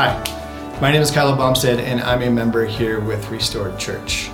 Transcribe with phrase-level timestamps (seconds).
[0.00, 4.30] Hi, my name is Kyla Bumstead, and I'm a member here with Restored Church.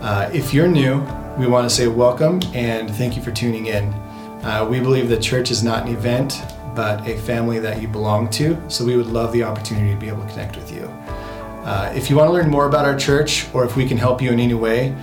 [0.00, 0.98] Uh, if you're new,
[1.38, 3.92] we want to say welcome and thank you for tuning in.
[4.42, 6.42] Uh, we believe that church is not an event,
[6.74, 10.08] but a family that you belong to, so we would love the opportunity to be
[10.08, 10.82] able to connect with you.
[11.62, 14.20] Uh, if you want to learn more about our church or if we can help
[14.20, 14.96] you in any way,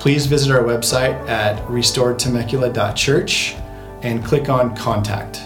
[0.00, 3.54] please visit our website at restoredtemecula.church
[4.02, 5.40] and click on Contact.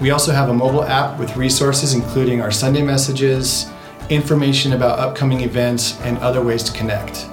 [0.00, 3.70] We also have a mobile app with resources including our Sunday messages,
[4.10, 7.28] information about upcoming events, and other ways to connect.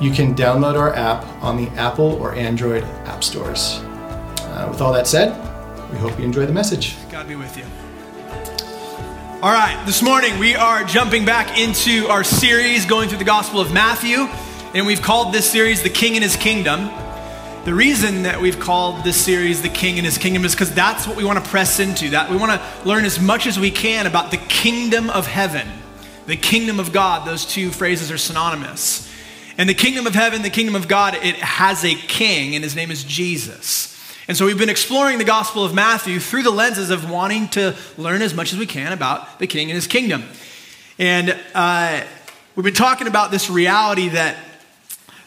[0.00, 3.80] You can download our app on the Apple or Android app stores.
[3.80, 5.30] Uh, with all that said,
[5.90, 6.96] we hope you enjoy the message.
[7.10, 7.64] God be with you.
[9.42, 13.60] All right, this morning we are jumping back into our series going through the Gospel
[13.60, 14.28] of Matthew,
[14.74, 16.90] and we've called this series The King and His Kingdom.
[17.64, 21.06] The reason that we've called this series The King and His Kingdom is because that's
[21.06, 22.10] what we want to press into.
[22.10, 25.66] That we want to learn as much as we can about the kingdom of heaven,
[26.26, 27.26] the kingdom of God.
[27.26, 29.10] Those two phrases are synonymous.
[29.56, 32.76] And the kingdom of heaven, the kingdom of God, it has a king, and his
[32.76, 33.98] name is Jesus.
[34.28, 37.74] And so we've been exploring the Gospel of Matthew through the lenses of wanting to
[37.96, 40.24] learn as much as we can about the king and his kingdom.
[40.98, 42.04] And uh,
[42.56, 44.36] we've been talking about this reality that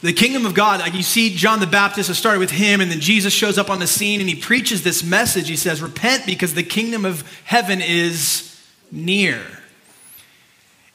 [0.01, 2.91] the kingdom of God, like you see John the Baptist, it started with him, and
[2.91, 5.47] then Jesus shows up on the scene and he preaches this message.
[5.49, 9.41] He says, Repent because the kingdom of heaven is near.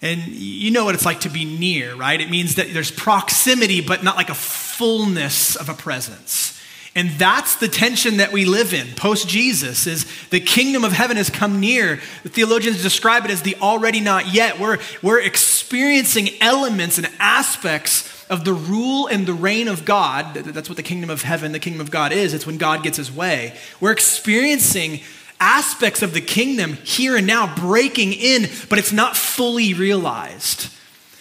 [0.00, 2.20] And you know what it's like to be near, right?
[2.20, 6.60] It means that there's proximity, but not like a fullness of a presence.
[6.94, 11.16] And that's the tension that we live in post Jesus is the kingdom of heaven
[11.16, 12.00] has come near.
[12.22, 14.60] The theologians describe it as the already not yet.
[14.60, 20.32] We're, we're experiencing elements and aspects of the rule and the reign of God.
[20.34, 22.32] That's what the kingdom of heaven, the kingdom of God is.
[22.32, 23.54] It's when God gets his way.
[23.78, 25.00] We're experiencing
[25.38, 30.72] aspects of the kingdom here and now breaking in, but it's not fully realized.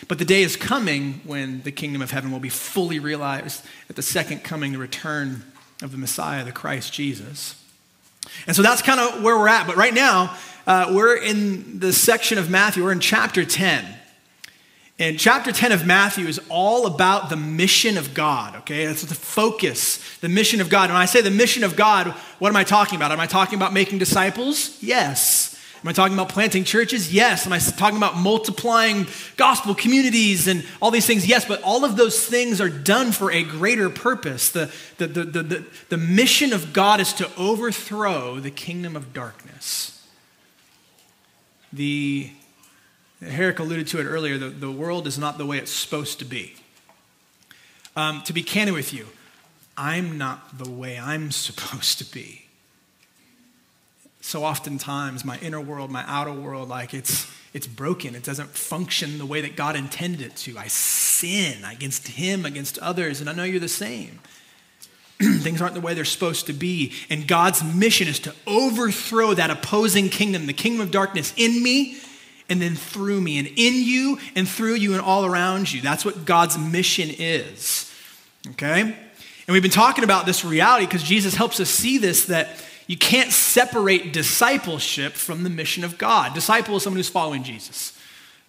[0.08, 3.98] But the day is coming when the kingdom of heaven will be fully realized at
[3.98, 5.44] the second coming, the return
[5.82, 7.62] of the Messiah, the Christ Jesus.
[8.48, 9.68] And so that's kind of where we're at.
[9.68, 13.98] But right now, uh, we're in the section of Matthew, we're in chapter 10.
[15.02, 18.86] And chapter 10 of Matthew is all about the mission of God, okay?
[18.86, 20.92] That's the focus, the mission of God.
[20.92, 23.12] When I say the mission of God, what am I talking about?
[23.12, 24.78] Am I talking about making disciples?
[24.80, 25.60] Yes.
[25.84, 27.12] Am I talking about planting churches?
[27.12, 27.48] Yes.
[27.48, 29.08] Am I talking about multiplying
[29.38, 31.26] gospel communities and all these things?
[31.26, 31.46] Yes.
[31.46, 34.52] But all of those things are done for a greater purpose.
[34.52, 39.14] The, the, the, the, the, the mission of God is to overthrow the kingdom of
[39.14, 40.08] darkness.
[41.74, 42.30] The
[43.22, 44.38] Herrick alluded to it earlier.
[44.38, 46.56] The, the world is not the way it's supposed to be.
[47.96, 49.08] Um, to be candid with you,
[49.78, 52.46] I'm not the way I'm supposed to be.
[54.22, 58.16] So oftentimes, my inner world, my outer world, like it's it's broken.
[58.16, 60.58] It doesn't function the way that God intended it to.
[60.58, 64.20] I sin against Him, against others, and I know you're the same.
[65.20, 66.94] Things aren't the way they're supposed to be.
[67.10, 71.98] And God's mission is to overthrow that opposing kingdom, the kingdom of darkness in me
[72.52, 75.82] and then through me, and in you and through you and all around you.
[75.82, 77.92] That's what God's mission is.
[78.52, 78.82] Okay?
[78.82, 82.50] And we've been talking about this reality because Jesus helps us see this that
[82.88, 86.34] you can't separate discipleship from the mission of God.
[86.34, 87.98] Disciple is someone who's following Jesus.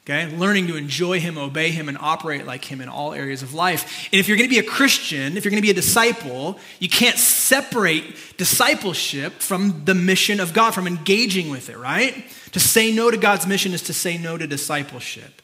[0.05, 3.55] Okay, learning to enjoy him, obey him, and operate like him in all areas of
[3.55, 4.09] life.
[4.11, 6.59] And if you're going to be a Christian, if you're going to be a disciple,
[6.81, 12.25] you can't separate discipleship from the mission of God, from engaging with it, right?
[12.51, 15.41] To say no to God's mission is to say no to discipleship.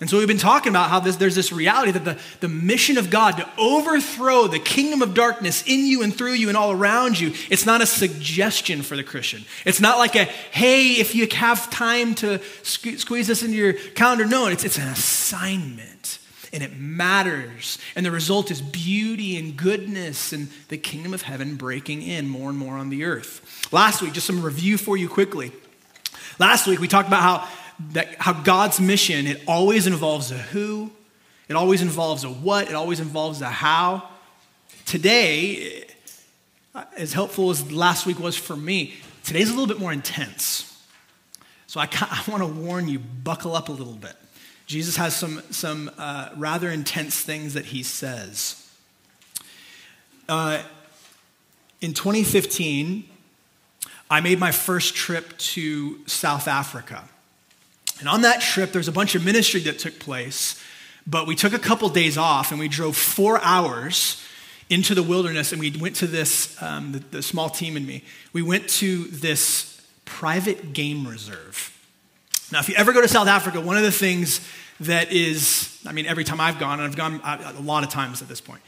[0.00, 2.98] And so we've been talking about how this, there's this reality that the, the mission
[2.98, 6.70] of God to overthrow the kingdom of darkness in you and through you and all
[6.70, 9.44] around you, it's not a suggestion for the Christian.
[9.64, 14.24] It's not like a, hey, if you have time to squeeze this into your calendar.
[14.24, 16.20] No, it's, it's an assignment
[16.52, 17.78] and it matters.
[17.96, 22.48] And the result is beauty and goodness and the kingdom of heaven breaking in more
[22.50, 23.68] and more on the earth.
[23.72, 25.52] Last week, just some review for you quickly.
[26.38, 27.48] Last week, we talked about how
[27.92, 30.90] that how God's mission, it always involves a who,
[31.48, 34.08] it always involves a what, it always involves a how.
[34.84, 35.84] Today,
[36.96, 38.94] as helpful as last week was for me,
[39.24, 40.64] today's a little bit more intense.
[41.66, 44.14] So I, I want to warn you, buckle up a little bit.
[44.66, 48.68] Jesus has some, some uh, rather intense things that he says.
[50.28, 50.62] Uh,
[51.80, 53.08] in 2015,
[54.10, 57.04] I made my first trip to South Africa.
[58.00, 60.62] And on that trip, there's a bunch of ministry that took place,
[61.06, 64.22] but we took a couple days off and we drove four hours
[64.70, 68.04] into the wilderness and we went to this, um, the, the small team and me,
[68.32, 71.74] we went to this private game reserve.
[72.52, 74.40] Now, if you ever go to South Africa, one of the things
[74.80, 78.22] that is, I mean, every time I've gone, and I've gone a lot of times
[78.22, 78.62] at this point,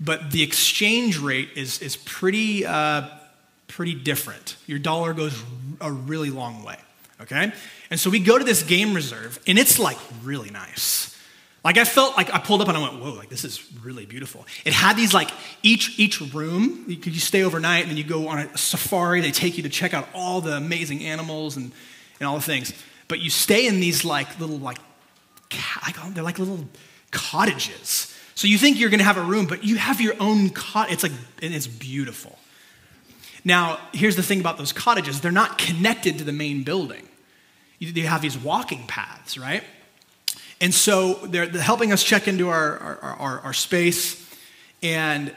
[0.00, 3.08] but the exchange rate is, is pretty, uh,
[3.68, 4.56] pretty different.
[4.66, 5.40] Your dollar goes
[5.80, 6.76] a really long way,
[7.22, 7.52] okay?
[7.90, 11.16] And so we go to this game reserve, and it's like really nice.
[11.62, 14.06] Like I felt like I pulled up and I went, whoa, like this is really
[14.06, 14.46] beautiful.
[14.64, 15.30] It had these like
[15.62, 19.20] each each room, you could you stay overnight and then you go on a safari,
[19.20, 21.72] they take you to check out all the amazing animals and,
[22.18, 22.72] and all the things.
[23.08, 24.78] But you stay in these like little like
[26.14, 26.66] they're like little
[27.10, 28.16] cottages.
[28.34, 30.94] So you think you're to have a room, but you have your own cottage.
[30.94, 31.12] It's like,
[31.42, 32.38] and it's beautiful.
[33.44, 37.06] Now, here's the thing about those cottages they're not connected to the main building.
[37.80, 39.64] You, have these walking paths, right?
[40.60, 44.30] And so they're, they're helping us check into our, our, our, our space.
[44.82, 45.34] And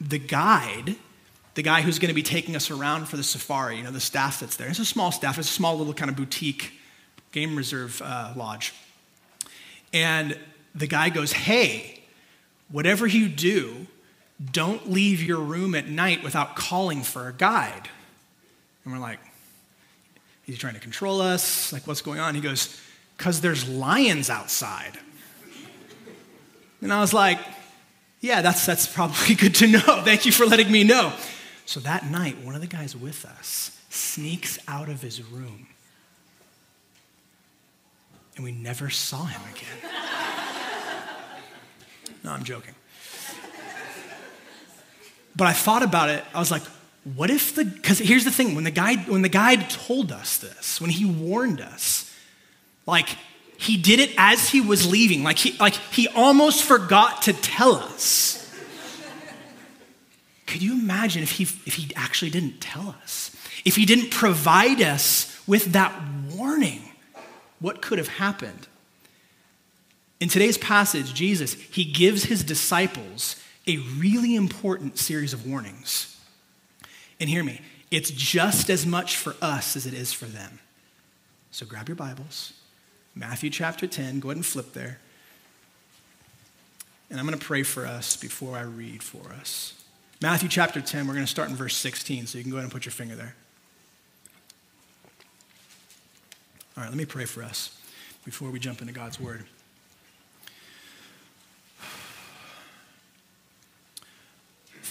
[0.00, 0.96] the guide,
[1.54, 4.00] the guy who's going to be taking us around for the safari, you know, the
[4.00, 6.72] staff that's there, it's a small staff, it's a small little kind of boutique
[7.32, 8.72] game reserve uh, lodge.
[9.92, 10.38] And
[10.74, 12.02] the guy goes, Hey,
[12.70, 13.86] whatever you do,
[14.52, 17.88] don't leave your room at night without calling for a guide.
[18.84, 19.20] And we're like,
[20.44, 21.72] He's trying to control us.
[21.72, 22.34] Like, what's going on?
[22.34, 22.80] He goes,
[23.16, 24.98] Because there's lions outside.
[26.80, 27.38] And I was like,
[28.20, 30.02] Yeah, that's, that's probably good to know.
[30.04, 31.12] Thank you for letting me know.
[31.66, 35.66] So that night, one of the guys with us sneaks out of his room
[38.36, 39.92] and we never saw him again.
[42.24, 42.74] no, I'm joking.
[45.36, 46.24] But I thought about it.
[46.34, 46.62] I was like,
[47.14, 50.38] what if the because here's the thing when the guide when the guide told us
[50.38, 52.12] this when he warned us
[52.86, 53.08] like
[53.58, 57.74] he did it as he was leaving like he like he almost forgot to tell
[57.74, 58.40] us
[60.46, 64.80] could you imagine if he if he actually didn't tell us if he didn't provide
[64.80, 65.92] us with that
[66.34, 66.80] warning
[67.64, 68.68] what could have happened?
[70.20, 76.13] In today's passage, Jesus, he gives his disciples a really important series of warnings.
[77.20, 80.58] And hear me, it's just as much for us as it is for them.
[81.50, 82.52] So grab your Bibles,
[83.14, 84.98] Matthew chapter 10, go ahead and flip there.
[87.10, 89.84] And I'm going to pray for us before I read for us.
[90.20, 92.64] Matthew chapter 10, we're going to start in verse 16, so you can go ahead
[92.64, 93.36] and put your finger there.
[96.76, 97.78] All right, let me pray for us
[98.24, 99.44] before we jump into God's word.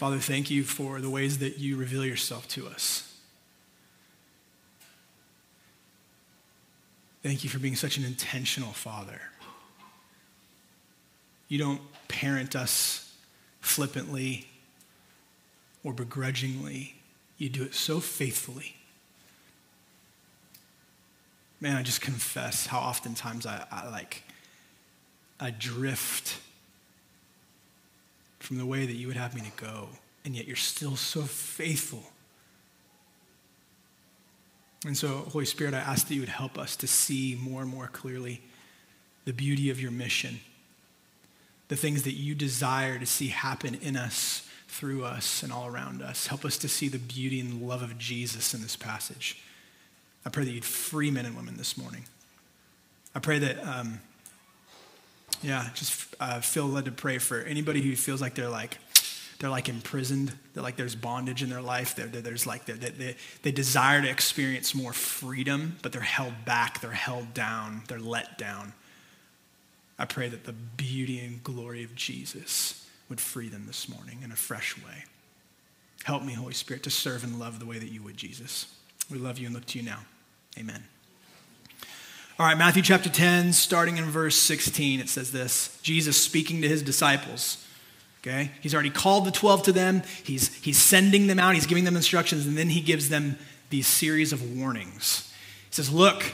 [0.04, 3.16] Father, thank you for the ways that you reveal yourself to us.
[7.24, 9.22] Thank you for being such an intentional father.
[11.48, 11.80] You don't
[12.10, 13.16] parent us
[13.62, 14.46] flippantly
[15.86, 16.96] or begrudgingly,
[17.38, 18.76] you do it so faithfully
[21.62, 24.24] man, I just confess how oftentimes I, I like,
[25.40, 26.40] I drift
[28.44, 29.88] from the way that you would have me to go,
[30.26, 32.04] and yet you're still so faithful.
[34.86, 37.72] And so, Holy Spirit, I ask that you would help us to see more and
[37.72, 38.42] more clearly
[39.24, 40.42] the beauty of your mission,
[41.70, 46.02] the things that you desire to see happen in us, through us, and all around
[46.02, 46.28] us.
[46.28, 49.42] Help us to see the beauty and love of Jesus in this passage.
[50.26, 52.04] I pray that you'd free men and women this morning.
[53.16, 54.02] I pray that, um,
[55.44, 58.78] yeah, just uh, feel led to pray for anybody who feels like they're like,
[59.40, 60.34] they're like imprisoned.
[60.54, 61.96] They're like there's bondage in their life.
[61.96, 66.46] They're, they're, there's like they, they, they desire to experience more freedom, but they're held
[66.46, 66.80] back.
[66.80, 67.84] They're held down.
[67.88, 68.74] They're let down.
[70.00, 74.32] I pray that the beauty and glory of Jesus would free them this morning in
[74.32, 75.04] a fresh way.
[76.04, 78.74] Help me, Holy Spirit, to serve and love the way that you would, Jesus.
[79.12, 80.00] We love you and look to you now.
[80.58, 80.84] Amen.
[82.44, 86.68] All right, Matthew chapter 10, starting in verse 16, it says this Jesus speaking to
[86.68, 87.66] his disciples.
[88.20, 88.52] Okay?
[88.60, 91.96] He's already called the 12 to them, he's, he's sending them out, he's giving them
[91.96, 93.38] instructions, and then he gives them
[93.70, 95.34] these series of warnings.
[95.70, 96.34] He says, Look,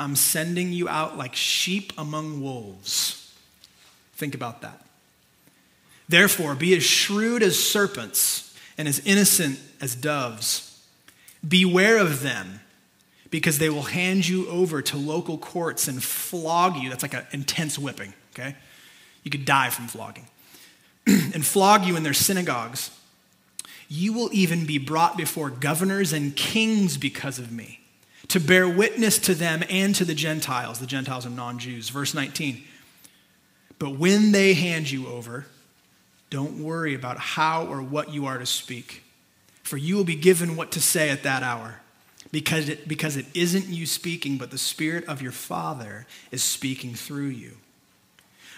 [0.00, 3.32] I'm sending you out like sheep among wolves.
[4.14, 4.84] Think about that.
[6.08, 10.84] Therefore, be as shrewd as serpents and as innocent as doves.
[11.46, 12.58] Beware of them
[13.34, 16.88] because they will hand you over to local courts and flog you.
[16.88, 18.54] That's like an intense whipping, okay?
[19.24, 20.28] You could die from flogging.
[21.08, 22.96] and flog you in their synagogues.
[23.88, 27.80] You will even be brought before governors and kings because of me,
[28.28, 30.78] to bear witness to them and to the Gentiles.
[30.78, 31.88] The Gentiles are non Jews.
[31.88, 32.62] Verse 19.
[33.80, 35.46] But when they hand you over,
[36.30, 39.02] don't worry about how or what you are to speak,
[39.64, 41.80] for you will be given what to say at that hour.
[42.34, 46.92] Because it, because it isn't you speaking, but the Spirit of your Father is speaking
[46.92, 47.52] through you.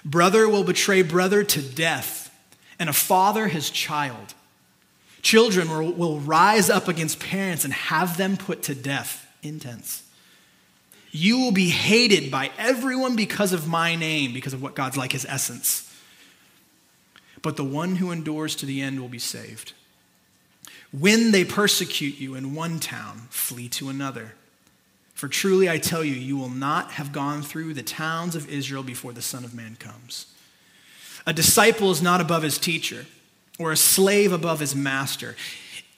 [0.03, 2.35] Brother will betray brother to death,
[2.79, 4.33] and a father his child.
[5.21, 9.27] Children will, will rise up against parents and have them put to death.
[9.43, 10.03] Intense.
[11.11, 15.13] You will be hated by everyone because of my name, because of what God's like,
[15.13, 15.95] his essence.
[17.43, 19.75] But the one who endures to the end will be saved.
[20.93, 24.35] When they persecute you in one town, flee to another.
[25.15, 28.83] For truly I tell you, you will not have gone through the towns of Israel
[28.83, 30.27] before the Son of Man comes.
[31.27, 33.07] A disciple is not above his teacher,
[33.59, 35.35] or a slave above his master.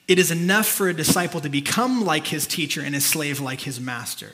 [0.06, 3.62] It is enough for a disciple to become like his teacher and a slave like
[3.62, 4.32] his master.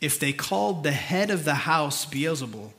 [0.00, 2.72] If they called the head of the house Beelzebul,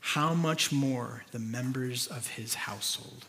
[0.00, 3.26] how much more the members of his household?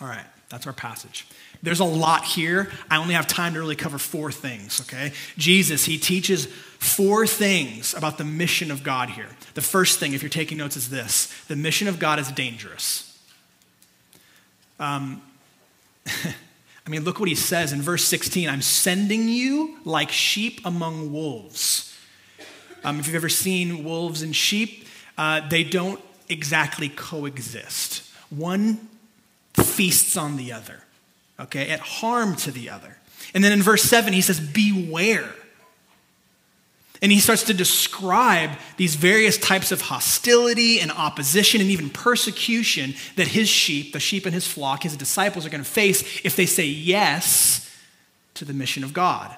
[0.00, 1.26] All right, that's our passage.
[1.64, 2.70] There's a lot here.
[2.88, 5.12] I only have time to really cover four things, okay?
[5.36, 9.26] Jesus, he teaches four things about the mission of God here.
[9.54, 13.18] The first thing, if you're taking notes, is this the mission of God is dangerous.
[14.78, 15.22] Um,
[16.06, 21.12] I mean, look what he says in verse 16 I'm sending you like sheep among
[21.12, 21.98] wolves.
[22.84, 24.86] Um, if you've ever seen wolves and sheep,
[25.18, 28.08] uh, they don't exactly coexist.
[28.30, 28.88] One
[29.54, 30.80] feasts on the other,
[31.38, 32.96] okay, at harm to the other.
[33.34, 35.32] And then in verse 7, he says, Beware.
[37.02, 42.94] And he starts to describe these various types of hostility and opposition and even persecution
[43.16, 46.34] that his sheep, the sheep in his flock, his disciples are going to face if
[46.34, 47.70] they say yes
[48.34, 49.36] to the mission of God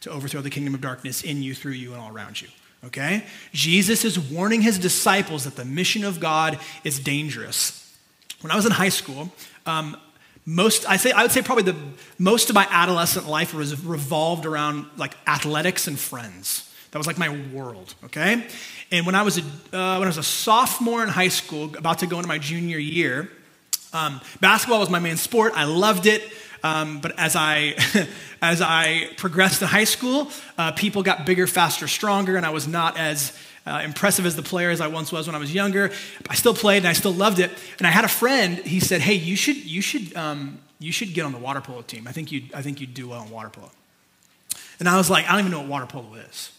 [0.00, 2.48] to overthrow the kingdom of darkness in you, through you, and all around you.
[2.84, 3.24] Okay?
[3.52, 7.85] Jesus is warning his disciples that the mission of God is dangerous.
[8.40, 9.32] When I was in high school,
[9.64, 9.96] um,
[10.44, 11.76] most I say I would say probably the
[12.18, 16.72] most of my adolescent life was revolved around like athletics and friends.
[16.92, 17.94] That was like my world.
[18.04, 18.46] Okay,
[18.92, 21.98] and when I was a uh, when I was a sophomore in high school, about
[22.00, 23.30] to go into my junior year,
[23.92, 25.52] um, basketball was my main sport.
[25.56, 26.22] I loved it.
[26.62, 27.76] Um, but as I,
[28.42, 32.66] as I progressed in high school, uh, people got bigger, faster, stronger, and I was
[32.66, 35.90] not as uh, impressive as the player as I once was when I was younger.
[36.30, 37.50] I still played and I still loved it.
[37.78, 38.58] And I had a friend.
[38.58, 41.82] He said, "Hey, you should, you should, um, you should get on the water polo
[41.82, 42.06] team.
[42.06, 43.70] I think you'd, I think you'd do well in water polo."
[44.78, 46.52] And I was like, "I don't even know what water polo is.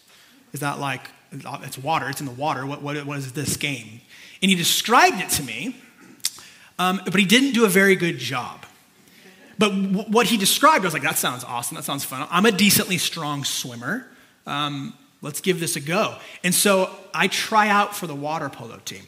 [0.53, 2.09] Is that like it's water?
[2.09, 2.65] It's in the water.
[2.65, 4.01] What, what, what is this game?"
[4.41, 5.75] And he described it to me,
[6.77, 8.65] um, but he didn't do a very good job.
[9.57, 11.75] But w- what he described, I was like, that sounds awesome.
[11.75, 12.27] That sounds fun.
[12.29, 14.07] I'm a decently strong swimmer.
[14.45, 16.15] Um, let's give this a go.
[16.43, 19.03] And so I try out for the water polo team.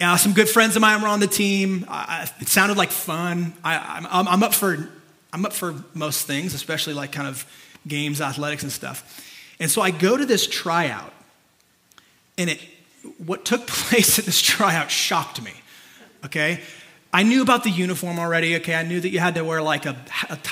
[0.00, 1.84] Uh, some good friends of mine were on the team.
[1.88, 3.52] I, it sounded like fun.
[3.62, 4.88] I, am up for,
[5.32, 7.44] I'm up for most things, especially like kind of
[7.86, 9.26] games, athletics, and stuff.
[9.60, 11.12] And so I go to this tryout,
[12.38, 12.60] and it,
[13.18, 15.52] what took place at this tryout shocked me.
[16.24, 16.60] Okay,
[17.12, 18.56] I knew about the uniform already.
[18.56, 19.96] Okay, I knew that you had to wear like a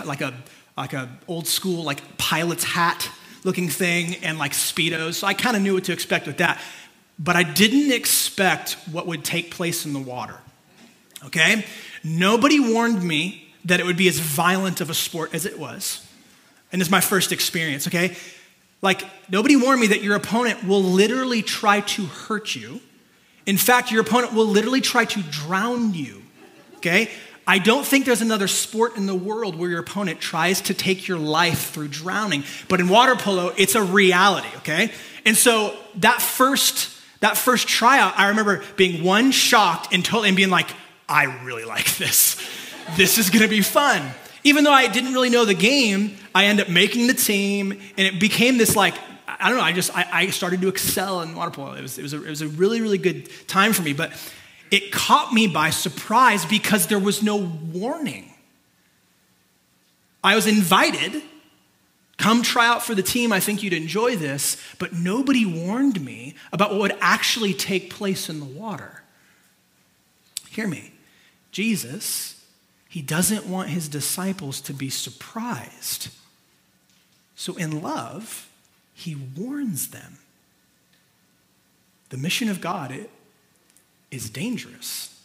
[0.05, 0.35] like a
[0.77, 3.11] like a old school like pilot's hat
[3.45, 5.15] looking thing and like speedos.
[5.15, 6.61] So I kind of knew what to expect with that,
[7.19, 10.39] but I didn't expect what would take place in the water.
[11.25, 11.67] Okay,
[12.05, 16.07] nobody warned me that it would be as violent of a sport as it was,
[16.71, 17.89] and it's my first experience.
[17.89, 18.17] Okay,
[18.83, 22.81] like nobody warned me that your opponent will literally try to hurt you.
[23.47, 26.23] In fact, your opponent will literally try to drown you
[26.79, 27.11] okay?
[27.49, 31.09] I don't think there's another sport in the world where your opponent tries to take
[31.09, 32.45] your life through drowning.
[32.69, 34.93] But in water polo, it's a reality, okay?
[35.25, 40.37] And so that first that first tryout, I remember being one shocked and totally and
[40.37, 40.69] being like,
[41.09, 42.37] I really like this.
[42.97, 44.03] This is gonna be fun.
[44.45, 48.07] Even though I didn't really know the game, I ended up making the team, and
[48.07, 48.95] it became this like
[49.27, 49.65] I don't know.
[49.65, 51.73] I just I, I started to excel in water polo.
[51.73, 53.95] It was it was a, it was a really really good time for me.
[53.95, 54.13] But
[54.71, 58.33] it caught me by surprise because there was no warning.
[60.23, 61.23] I was invited,
[62.17, 66.35] come try out for the team, I think you'd enjoy this, but nobody warned me
[66.53, 69.03] about what would actually take place in the water.
[70.51, 70.93] Hear me.
[71.53, 72.45] Jesus,
[72.89, 76.09] he doesn't want his disciples to be surprised.
[77.37, 78.49] So, in love,
[78.95, 80.19] he warns them.
[82.09, 83.07] The mission of God
[84.11, 85.21] is dangerous.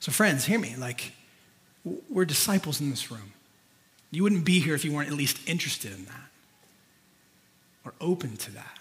[0.00, 0.74] So, friends, hear me.
[0.76, 1.12] Like,
[2.10, 3.32] we're disciples in this room.
[4.10, 6.30] You wouldn't be here if you weren't at least interested in that
[7.84, 8.78] or open to that.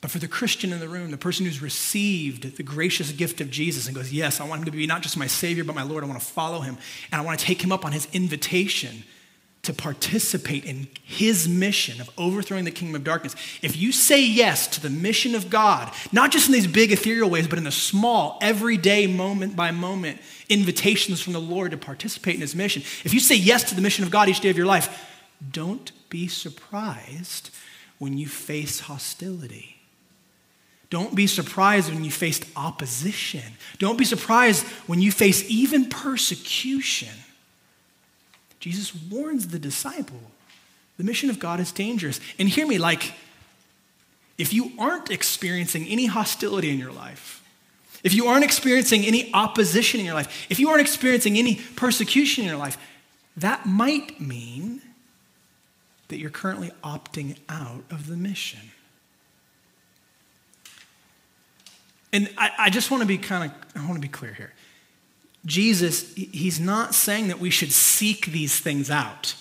[0.00, 3.50] But for the Christian in the room, the person who's received the gracious gift of
[3.50, 5.84] Jesus and goes, Yes, I want him to be not just my Savior, but my
[5.84, 6.76] Lord, I want to follow him,
[7.12, 9.04] and I want to take him up on his invitation
[9.62, 14.66] to participate in his mission of overthrowing the kingdom of darkness, if you say yes
[14.66, 17.70] to the mission of God, not just in these big ethereal ways, but in the
[17.70, 23.14] small, everyday, moment by moment invitations from the Lord to participate in his mission, if
[23.14, 25.08] you say yes to the mission of God each day of your life,
[25.52, 27.50] don't be surprised
[27.98, 29.76] when you face hostility.
[30.90, 33.44] Don't be surprised when you face opposition.
[33.78, 37.08] Don't be surprised when you face even persecution.
[38.62, 40.20] Jesus warns the disciple
[40.96, 42.20] the mission of God is dangerous.
[42.38, 43.12] And hear me, like,
[44.38, 47.42] if you aren't experiencing any hostility in your life,
[48.04, 52.44] if you aren't experiencing any opposition in your life, if you aren't experiencing any persecution
[52.44, 52.78] in your life,
[53.36, 54.80] that might mean
[56.06, 58.60] that you're currently opting out of the mission.
[62.12, 64.52] And I, I just want to be kind of, I want to be clear here.
[65.44, 69.34] Jesus, he's not saying that we should seek these things out.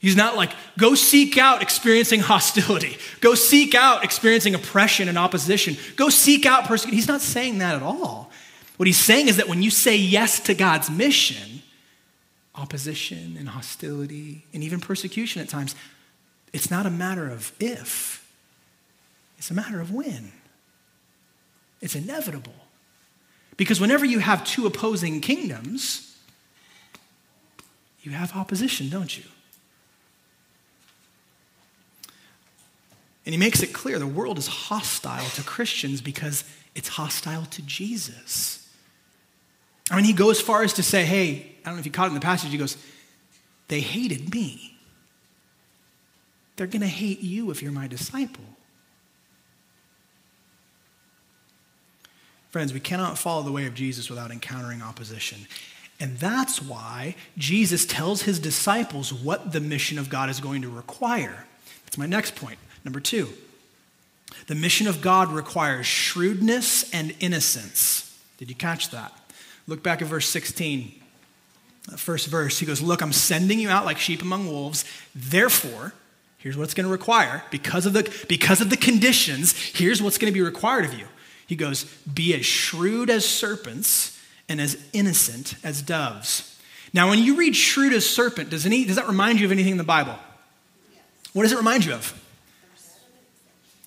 [0.00, 2.98] He's not like, go seek out experiencing hostility.
[3.20, 5.76] Go seek out experiencing oppression and opposition.
[5.96, 6.96] Go seek out persecution.
[6.96, 8.30] He's not saying that at all.
[8.76, 11.62] What he's saying is that when you say yes to God's mission,
[12.54, 15.74] opposition and hostility and even persecution at times,
[16.52, 18.28] it's not a matter of if,
[19.38, 20.32] it's a matter of when.
[21.80, 22.54] It's inevitable.
[23.56, 26.16] Because whenever you have two opposing kingdoms,
[28.02, 29.24] you have opposition, don't you?
[33.24, 36.44] And he makes it clear the world is hostile to Christians because
[36.74, 38.68] it's hostile to Jesus.
[39.90, 42.06] I mean, he goes far as to say, hey, I don't know if you caught
[42.06, 42.76] it in the passage, he goes,
[43.68, 44.76] they hated me.
[46.56, 48.44] They're going to hate you if you're my disciple.
[52.54, 55.48] Friends, we cannot follow the way of Jesus without encountering opposition.
[55.98, 60.68] And that's why Jesus tells his disciples what the mission of God is going to
[60.68, 61.46] require.
[61.84, 62.60] That's my next point.
[62.84, 63.30] Number two,
[64.46, 68.16] the mission of God requires shrewdness and innocence.
[68.38, 69.12] Did you catch that?
[69.66, 70.94] Look back at verse 16.
[71.96, 74.84] First verse, he goes, Look, I'm sending you out like sheep among wolves.
[75.12, 75.92] Therefore,
[76.38, 77.42] here's what it's going to require.
[77.50, 81.08] Because of the, because of the conditions, here's what's going to be required of you.
[81.46, 86.58] He goes, Be as shrewd as serpents and as innocent as doves.
[86.92, 89.72] Now, when you read shrewd as serpent, does, any, does that remind you of anything
[89.72, 90.16] in the Bible?
[91.32, 92.20] What does it remind you of?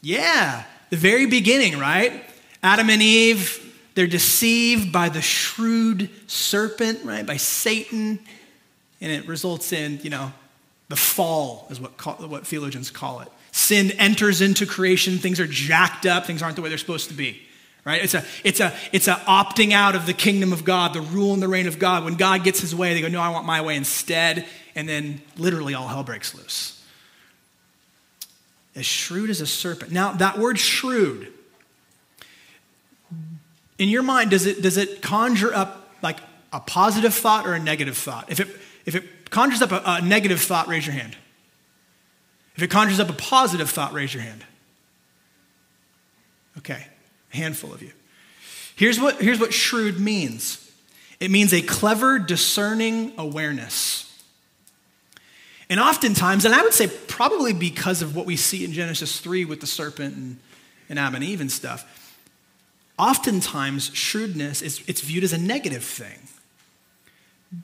[0.02, 2.24] Yeah, the very beginning, right?
[2.62, 3.64] Adam and Eve,
[3.96, 7.26] they're deceived by the shrewd serpent, right?
[7.26, 8.20] By Satan.
[9.00, 10.34] And it results in, you know,
[10.90, 11.92] the fall, is what,
[12.28, 13.30] what theologians call it.
[13.52, 17.16] Sin enters into creation, things are jacked up, things aren't the way they're supposed to
[17.16, 17.47] be
[17.88, 18.04] right?
[18.04, 21.34] It's a, it's a, it's a opting out of the kingdom of God, the rule
[21.34, 22.04] and the reign of God.
[22.04, 24.46] When God gets his way, they go, no, I want my way instead.
[24.76, 26.84] And then literally all hell breaks loose.
[28.76, 29.94] As shrewd as a serpent.
[29.94, 31.32] Now, that word shrewd,
[33.80, 36.18] in your mind, does it, does it conjure up like
[36.52, 38.30] a positive thought or a negative thought?
[38.30, 38.50] If it,
[38.86, 41.16] if it conjures up a, a negative thought, raise your hand.
[42.58, 44.44] If it conjures up a positive thought, raise your hand.
[46.58, 46.86] Okay
[47.38, 47.92] handful of you.
[48.76, 50.64] Here's what, here's what shrewd means
[51.20, 54.04] it means a clever, discerning awareness.
[55.70, 59.44] And oftentimes, and I would say probably because of what we see in Genesis 3
[59.46, 60.40] with the serpent and,
[60.90, 62.16] and Adam and Eve and stuff,
[62.98, 66.20] oftentimes shrewdness is it's viewed as a negative thing.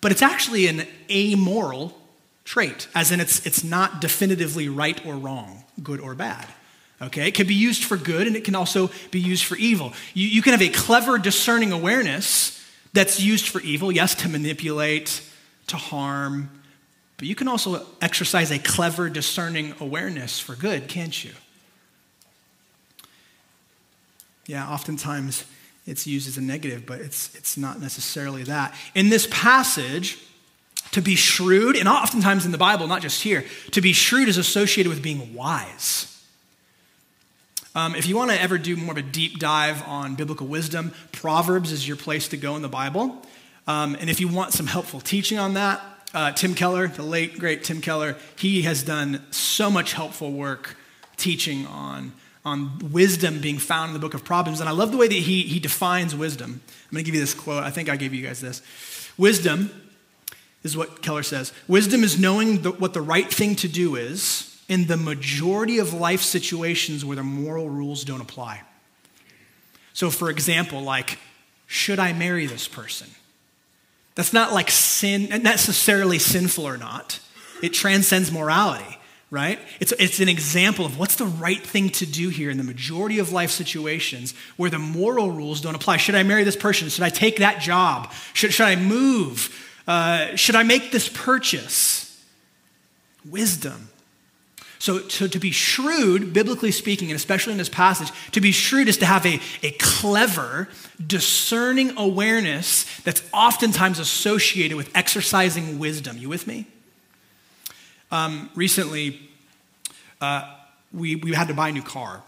[0.01, 1.97] But it's actually an amoral
[2.45, 6.47] trait, as in it's, it's not definitively right or wrong, good or bad.
[7.03, 9.93] Okay, it can be used for good and it can also be used for evil.
[10.13, 12.63] You, you can have a clever, discerning awareness
[12.93, 15.21] that's used for evil, yes, to manipulate,
[15.67, 16.49] to harm,
[17.17, 21.31] but you can also exercise a clever, discerning awareness for good, can't you?
[24.45, 25.45] Yeah, oftentimes
[25.85, 28.75] it's used as a negative, but it's, it's not necessarily that.
[28.93, 30.19] In this passage,
[30.91, 34.37] to be shrewd, and oftentimes in the Bible, not just here, to be shrewd is
[34.37, 36.12] associated with being wise.
[37.75, 40.93] Um, if you want to ever do more of a deep dive on biblical wisdom,
[41.11, 43.19] Proverbs is your place to go in the Bible.
[43.65, 45.81] Um, and if you want some helpful teaching on that,
[46.13, 50.77] uh, Tim Keller, the late, great Tim Keller, he has done so much helpful work
[51.17, 52.11] teaching on,
[52.45, 54.59] on wisdom being found in the book of Proverbs.
[54.59, 56.61] And I love the way that he, he defines wisdom.
[56.67, 57.63] I'm going to give you this quote.
[57.63, 58.61] I think I gave you guys this.
[59.17, 59.71] Wisdom
[60.61, 64.52] is what Keller says Wisdom is knowing the, what the right thing to do is
[64.73, 68.59] in the majority of life situations where the moral rules don't apply.
[69.93, 71.19] So, for example, like,
[71.67, 73.07] should I marry this person?
[74.15, 77.19] That's not like sin, necessarily sinful or not,
[77.61, 78.97] it transcends morality,
[79.29, 79.59] right?
[79.79, 83.19] It's, it's an example of what's the right thing to do here in the majority
[83.19, 85.97] of life situations where the moral rules don't apply.
[85.97, 86.89] Should I marry this person?
[86.89, 88.11] Should I take that job?
[88.33, 89.53] Should, should I move?
[89.87, 92.23] Uh, should I make this purchase?
[93.23, 93.89] Wisdom.
[94.83, 98.89] So, so, to be shrewd, biblically speaking, and especially in this passage, to be shrewd
[98.89, 100.67] is to have a, a clever,
[101.07, 106.17] discerning awareness that's oftentimes associated with exercising wisdom.
[106.17, 106.67] You with me?
[108.11, 109.21] Um, recently,
[110.19, 110.53] uh,
[110.91, 112.21] we, we had to buy a new car.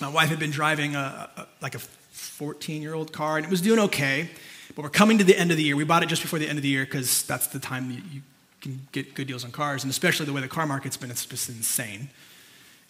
[0.00, 3.50] My wife had been driving a, a like a 14 year old car, and it
[3.50, 4.30] was doing okay.
[4.76, 5.74] But we're coming to the end of the year.
[5.74, 8.02] We bought it just before the end of the year because that's the time you,
[8.12, 8.22] you
[8.62, 11.26] can get good deals on cars, and especially the way the car market's been, it's
[11.26, 12.08] just insane.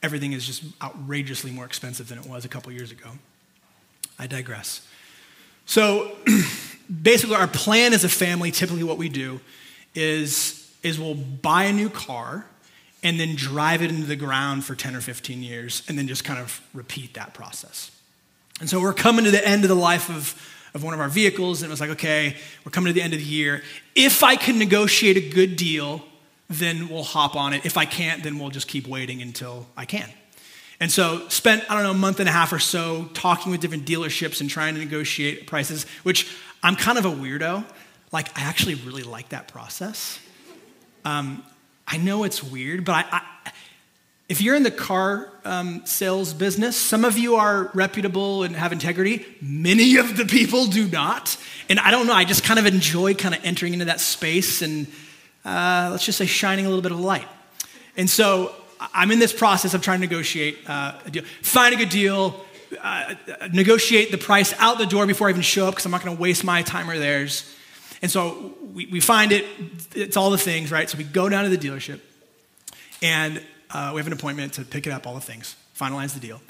[0.03, 3.11] Everything is just outrageously more expensive than it was a couple years ago.
[4.19, 4.87] I digress.
[5.65, 6.17] So,
[7.03, 9.41] basically, our plan as a family, typically what we do
[9.95, 12.47] is, is we'll buy a new car
[13.03, 16.25] and then drive it into the ground for 10 or 15 years and then just
[16.25, 17.91] kind of repeat that process.
[18.61, 20.37] And so we're coming to the end of the life of,
[20.75, 23.13] of one of our vehicles, and it was like, okay, we're coming to the end
[23.13, 23.63] of the year.
[23.95, 26.03] If I can negotiate a good deal,
[26.49, 27.65] then we'll hop on it.
[27.65, 30.09] If I can't, then we'll just keep waiting until I can.
[30.81, 33.61] And so spent, I don't know, a month and a half or so talking with
[33.61, 37.65] different dealerships and trying to negotiate prices, which I'm kind of a weirdo.
[38.11, 40.19] Like, I actually really like that process.
[41.05, 41.45] Um,
[41.87, 43.23] I know it's weird, but I, I
[44.33, 48.73] if you're in the car um, sales business, some of you are reputable and have
[48.73, 49.27] integrity.
[49.43, 51.37] Many of the people do not.
[51.69, 54.63] And I don't know, I just kind of enjoy kind of entering into that space
[54.63, 54.87] and
[55.45, 57.29] uh, let's just say shining a little bit of light.
[57.95, 58.55] And so
[58.95, 62.43] I'm in this process of trying to negotiate uh, a deal, find a good deal,
[62.83, 63.15] uh,
[63.53, 66.17] negotiate the price out the door before I even show up because I'm not going
[66.17, 67.55] to waste my time or theirs.
[68.01, 69.45] And so we, we find it,
[69.95, 70.89] it's all the things, right?
[70.89, 72.01] So we go down to the dealership
[73.03, 73.43] and
[73.73, 76.41] uh, we have an appointment to pick it up, all the things, finalize the deal.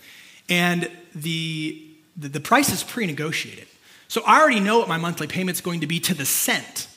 [0.49, 1.83] And the,
[2.17, 3.67] the, the price is pre negotiated.
[4.09, 6.89] So I already know what my monthly payment's going to be to the cent,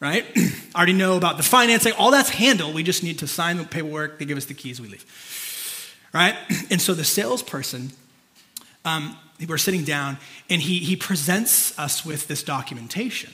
[0.00, 0.24] right?
[0.36, 1.92] I already know about the financing.
[1.92, 2.74] All that's handled.
[2.74, 4.18] We just need to sign the paperwork.
[4.18, 5.04] They give us the keys, we leave,
[6.12, 6.36] right?
[6.70, 7.90] And so the salesperson,
[8.84, 10.16] um, we're sitting down,
[10.48, 13.32] and he, he presents us with this documentation.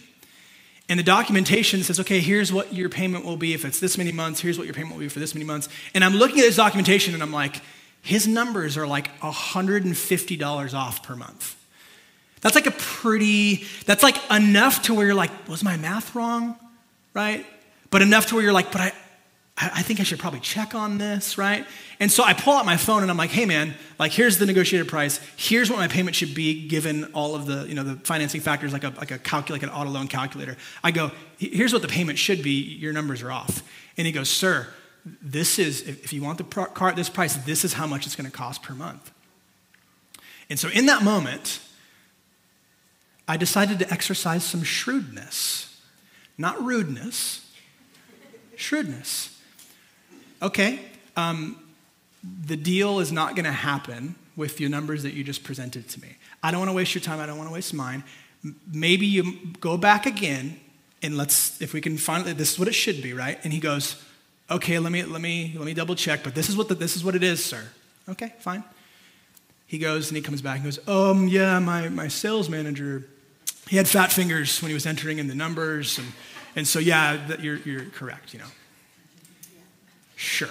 [0.90, 4.10] And the documentation says, okay, here's what your payment will be if it's this many
[4.10, 4.40] months.
[4.40, 5.68] Here's what your payment will be for this many months.
[5.94, 7.62] And I'm looking at this documentation and I'm like,
[8.02, 11.56] his numbers are like $150 off per month.
[12.40, 16.56] That's like a pretty, that's like enough to where you're like, was my math wrong?
[17.14, 17.46] Right?
[17.90, 18.92] But enough to where you're like, but I,
[19.62, 21.66] I think I should probably check on this, right?
[21.98, 24.46] And so I pull out my phone and I'm like, hey man, like here's the
[24.46, 25.20] negotiated price.
[25.36, 28.72] Here's what my payment should be given all of the, you know, the financing factors
[28.72, 30.56] like a like a calculate like an auto loan calculator.
[30.82, 32.52] I go, here's what the payment should be.
[32.52, 33.62] Your numbers are off.
[33.98, 34.66] And he goes, sir,
[35.04, 38.16] this is if you want the car at this price, this is how much it's
[38.16, 39.10] going to cost per month.
[40.48, 41.60] And so in that moment,
[43.28, 45.80] I decided to exercise some shrewdness,
[46.38, 47.46] not rudeness,
[48.56, 49.36] shrewdness.
[50.42, 50.80] Okay,
[51.16, 51.56] um,
[52.46, 56.00] the deal is not going to happen with your numbers that you just presented to
[56.00, 56.16] me.
[56.42, 57.20] I don't want to waste your time.
[57.20, 58.04] I don't want to waste mine.
[58.72, 60.58] Maybe you go back again
[61.02, 63.38] and let's, if we can find this is what it should be, right?
[63.44, 64.02] And he goes,
[64.50, 66.96] okay, let me, let me, let me double check, but this is what the, this
[66.96, 67.62] is what it is, sir.
[68.08, 68.64] Okay, fine.
[69.66, 73.04] He goes and he comes back and goes, um, yeah, my, my sales manager,
[73.68, 75.98] he had fat fingers when he was entering in the numbers.
[75.98, 76.08] And,
[76.56, 78.46] and so, yeah, that you're, you're correct, you know.
[80.20, 80.50] Sure.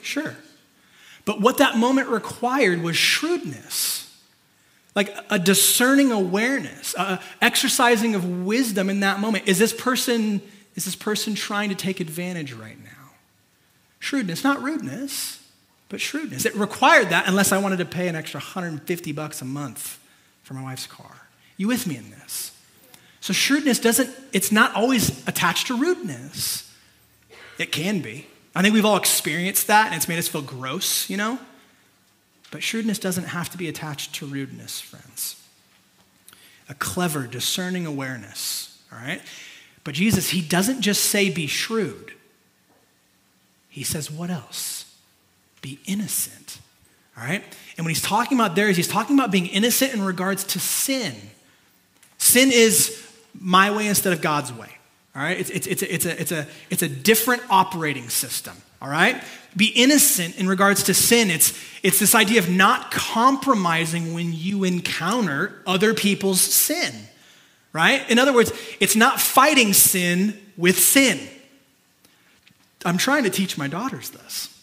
[0.00, 0.34] Sure.
[1.26, 4.10] But what that moment required was shrewdness,
[4.94, 9.46] like a discerning awareness, uh, exercising of wisdom in that moment.
[9.46, 10.40] Is this person
[10.74, 13.10] is this person trying to take advantage right now?
[13.98, 15.46] Shrewdness, not rudeness,
[15.90, 16.46] but shrewdness.
[16.46, 19.98] It required that unless I wanted to pay an extra 150 bucks a month
[20.44, 21.28] for my wife's car.
[21.58, 22.52] You with me in this?
[23.20, 26.67] So shrewdness doesn't, it's not always attached to rudeness.
[27.58, 28.26] It can be.
[28.54, 31.38] I think we've all experienced that and it's made us feel gross, you know?
[32.50, 35.36] But shrewdness doesn't have to be attached to rudeness, friends.
[36.68, 39.20] A clever, discerning awareness, all right?
[39.84, 42.12] But Jesus, he doesn't just say be shrewd.
[43.68, 44.96] He says, what else?
[45.60, 46.58] Be innocent,
[47.16, 47.42] all right?
[47.76, 51.14] And when he's talking about there, he's talking about being innocent in regards to sin.
[52.16, 53.06] Sin is
[53.38, 54.77] my way instead of God's way.
[55.18, 55.40] All right?
[55.40, 58.54] It's, it's, it's, a, it's, a, it's, a, it's a different operating system.
[58.80, 59.20] All right?
[59.56, 61.28] Be innocent in regards to sin.
[61.28, 66.94] It's, it's this idea of not compromising when you encounter other people's sin.
[67.72, 68.08] Right?
[68.08, 71.18] In other words, it's not fighting sin with sin.
[72.84, 74.56] I'm trying to teach my daughters this.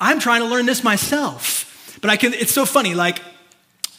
[0.00, 1.98] I'm trying to learn this myself.
[2.00, 3.22] But I can, it's so funny, like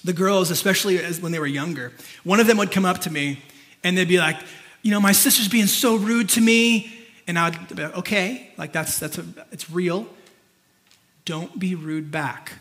[0.04, 1.94] the girls, especially as, when they were younger,
[2.26, 3.42] one of them would come up to me
[3.82, 4.36] and they'd be like,
[4.82, 6.92] you know, my sister's being so rude to me.
[7.28, 10.08] And I'd be okay, like that's, that's a, it's real.
[11.24, 12.54] Don't be rude back.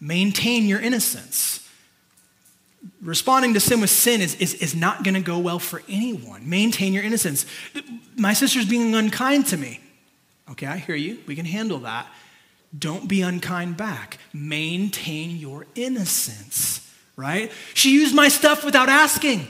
[0.00, 1.68] Maintain your innocence.
[3.02, 6.48] Responding to sin with sin is, is, is not going to go well for anyone.
[6.48, 7.44] Maintain your innocence.
[8.16, 9.80] My sister's being unkind to me.
[10.50, 11.18] Okay, I hear you.
[11.26, 12.06] We can handle that.
[12.78, 14.18] Don't be unkind back.
[14.32, 17.50] Maintain your innocence, right?
[17.72, 19.46] She used my stuff without asking.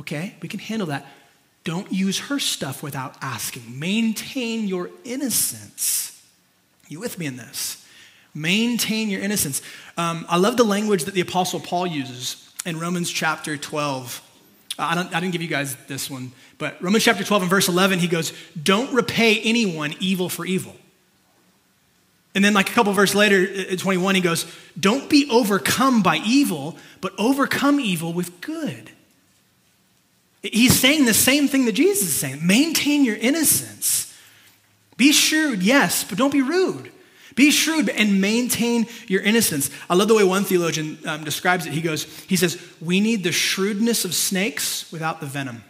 [0.00, 1.06] Okay, we can handle that.
[1.64, 3.78] Don't use her stuff without asking.
[3.78, 6.20] Maintain your innocence.
[6.88, 7.86] You with me in this?
[8.34, 9.62] Maintain your innocence.
[9.96, 14.22] Um, I love the language that the Apostle Paul uses in Romans chapter 12.
[14.78, 17.50] Uh, I, don't, I didn't give you guys this one, but Romans chapter 12 and
[17.50, 20.74] verse 11, he goes, Don't repay anyone evil for evil.
[22.34, 24.46] And then, like a couple verses later, at 21, he goes,
[24.78, 28.90] Don't be overcome by evil, but overcome evil with good.
[30.42, 34.12] He's saying the same thing that Jesus is saying maintain your innocence.
[34.96, 36.90] Be shrewd, yes, but don't be rude.
[37.34, 39.70] Be shrewd and maintain your innocence.
[39.88, 41.72] I love the way one theologian um, describes it.
[41.72, 45.64] He goes, he says, We need the shrewdness of snakes without the venom.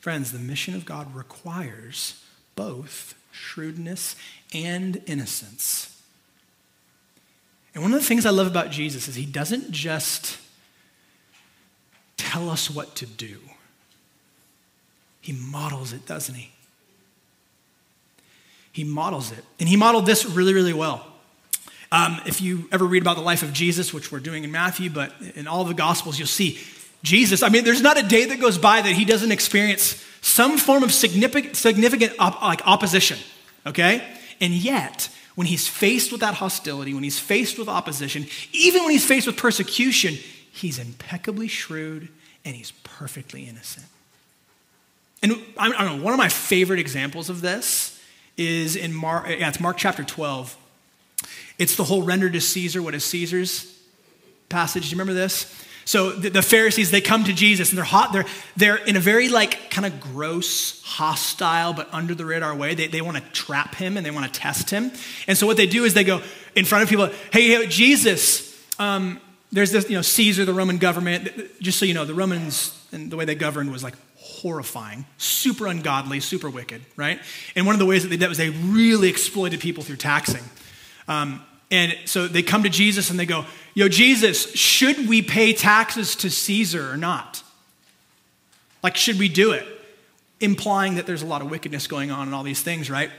[0.00, 2.24] Friends, the mission of God requires
[2.56, 4.16] both shrewdness
[4.52, 6.00] and innocence.
[7.74, 10.38] And one of the things I love about Jesus is he doesn't just
[12.20, 13.38] tell us what to do,
[15.22, 16.52] he models it, doesn't he?
[18.72, 19.44] He models it.
[19.58, 21.06] And he modeled this really, really well.
[21.90, 24.90] Um, if you ever read about the life of Jesus, which we're doing in Matthew,
[24.90, 26.60] but in all the Gospels, you'll see
[27.02, 27.42] Jesus.
[27.42, 30.82] I mean, there's not a day that goes by that he doesn't experience some form
[30.82, 33.18] of significant, significant op- like opposition,
[33.66, 34.06] okay?
[34.40, 38.92] And yet, when he's faced with that hostility, when he's faced with opposition, even when
[38.92, 40.16] he's faced with persecution,
[40.60, 42.08] he's impeccably shrewd
[42.44, 43.86] and he's perfectly innocent.
[45.22, 48.00] And I don't know, one of my favorite examples of this
[48.36, 50.56] is in Mark, yeah, it's Mark chapter 12.
[51.58, 53.78] It's the whole render to Caesar what is Caesar's
[54.48, 54.84] passage.
[54.84, 55.66] Do you remember this?
[55.84, 58.12] So the, the, Pharisees, they come to Jesus and they're hot.
[58.12, 62.74] They're, they're in a very like kind of gross, hostile, but under the radar way.
[62.74, 64.92] They, they want to trap him and they want to test him.
[65.26, 66.22] And so what they do is they go
[66.54, 69.20] in front of people, hey, hey Jesus, um,
[69.52, 71.30] there's this, you know, Caesar, the Roman government.
[71.60, 75.66] Just so you know, the Romans and the way they governed was like horrifying, super
[75.66, 77.20] ungodly, super wicked, right?
[77.56, 80.44] And one of the ways that they did was they really exploited people through taxing.
[81.08, 85.52] Um, and so they come to Jesus and they go, Yo, Jesus, should we pay
[85.52, 87.42] taxes to Caesar or not?
[88.82, 89.66] Like, should we do it?
[90.40, 93.10] Implying that there's a lot of wickedness going on and all these things, right?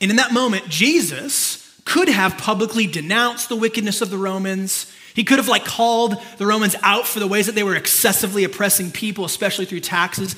[0.00, 4.92] And in that moment, Jesus could have publicly denounced the wickedness of the Romans.
[5.14, 8.44] He could have like called the Romans out for the ways that they were excessively
[8.44, 10.36] oppressing people, especially through taxes,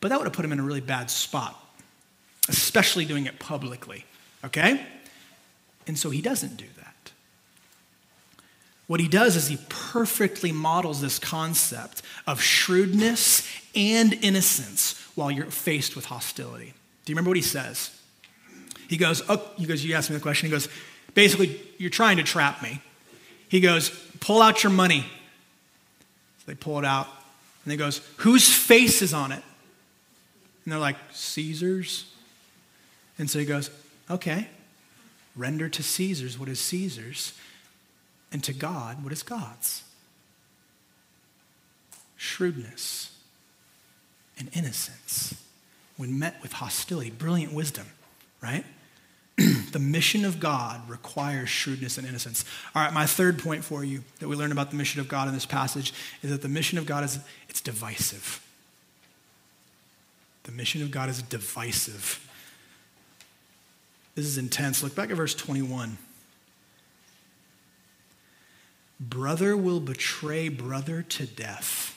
[0.00, 1.58] but that would have put him in a really bad spot,
[2.48, 4.04] especially doing it publicly,
[4.44, 4.84] okay?
[5.86, 7.12] And so he doesn't do that.
[8.86, 15.46] What he does is he perfectly models this concept of shrewdness and innocence while you're
[15.46, 16.74] faced with hostility.
[17.04, 17.90] Do you remember what he says?
[18.88, 20.48] He goes, oh, he goes, you asked me the question.
[20.48, 20.68] He goes,
[21.14, 22.82] basically, you're trying to trap me.
[23.48, 23.88] He goes,
[24.24, 25.02] pull out your money.
[26.38, 27.06] So they pull it out.
[27.64, 29.42] And he goes, whose face is on it?
[30.64, 32.06] And they're like, Caesar's.
[33.18, 33.70] And so he goes,
[34.10, 34.48] okay,
[35.36, 37.34] render to Caesar's what is Caesar's,
[38.32, 39.82] and to God what is God's.
[42.16, 43.14] Shrewdness
[44.38, 45.34] and innocence
[45.98, 47.86] when met with hostility, brilliant wisdom,
[48.42, 48.64] right?
[49.72, 52.44] the mission of God requires shrewdness and innocence.
[52.74, 55.26] All right, my third point for you that we learn about the mission of God
[55.26, 55.92] in this passage
[56.22, 57.18] is that the mission of God is
[57.48, 58.40] it's divisive.
[60.44, 62.20] The mission of God is divisive.
[64.14, 64.82] This is intense.
[64.82, 65.98] Look back at verse 21.
[69.00, 71.90] Brother will betray brother to death.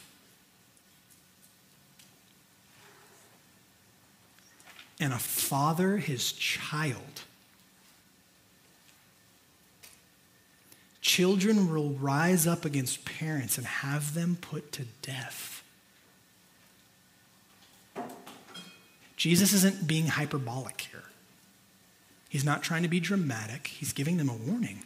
[4.99, 7.23] And a father his child.
[11.07, 15.63] Children will rise up against parents and have them put to death.
[19.15, 21.05] Jesus isn't being hyperbolic here.
[22.27, 24.83] He's not trying to be dramatic, he's giving them a warning.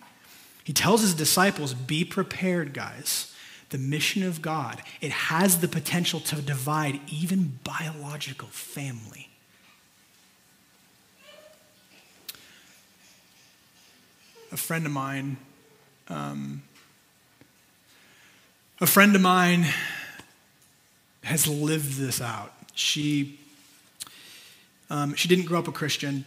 [0.64, 3.34] He tells his disciples, Be prepared, guys.
[3.72, 9.30] the mission of God, it has the potential to divide even biological family.
[14.52, 15.38] A friend of mine,
[16.12, 16.62] um,
[18.82, 19.66] a friend of mine
[21.24, 22.52] has lived this out.
[22.74, 23.40] She,
[24.90, 26.26] um, she didn't grow up a Christian,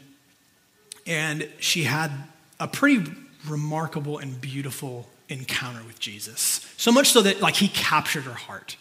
[1.07, 2.11] and she had
[2.59, 3.11] a pretty
[3.47, 6.66] remarkable and beautiful encounter with Jesus.
[6.79, 8.77] So much so that like he captured her heart.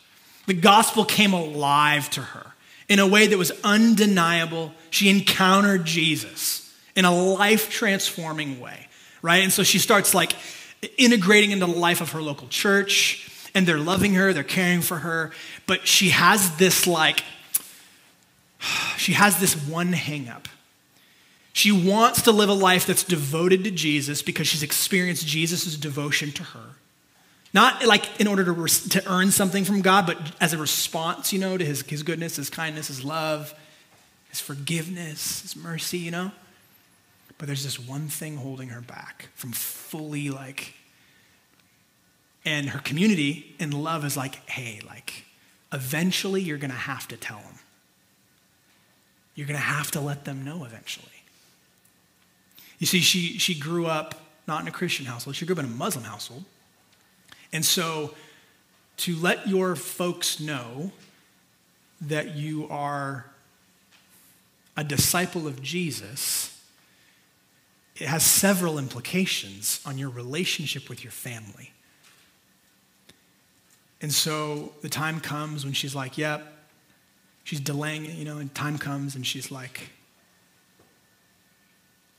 [0.46, 2.54] The gospel came alive to her
[2.88, 4.72] in a way that was undeniable.
[4.90, 8.88] She encountered Jesus in a life transforming way,
[9.22, 9.44] right?
[9.44, 10.34] And so she starts like
[10.98, 14.98] integrating into the life of her local church and they're loving her, they're caring for
[14.98, 15.32] her,
[15.68, 17.24] but she has this like
[18.98, 20.46] she has this one hangup.
[21.54, 26.32] She wants to live a life that's devoted to Jesus because she's experienced Jesus' devotion
[26.32, 26.76] to her.
[27.54, 31.38] Not like in order to, to earn something from God, but as a response, you
[31.38, 33.54] know, to his, his goodness, his kindness, his love,
[34.30, 36.32] his forgiveness, his mercy, you know?
[37.38, 40.74] But there's this one thing holding her back from fully like,
[42.46, 45.26] and her community in love is like, hey, like,
[45.72, 47.60] eventually you're gonna have to tell them.
[49.36, 51.08] You're gonna have to let them know eventually.
[52.80, 54.16] You see, she, she grew up
[54.48, 56.44] not in a Christian household, she grew up in a Muslim household.
[57.52, 58.14] And so,
[58.98, 60.92] to let your folks know
[62.02, 63.26] that you are
[64.76, 66.60] a disciple of Jesus,
[67.98, 71.72] it has several implications on your relationship with your family.
[74.02, 76.46] And so the time comes when she's like, yep,
[77.44, 79.90] she's delaying it, you know, and time comes and she's like,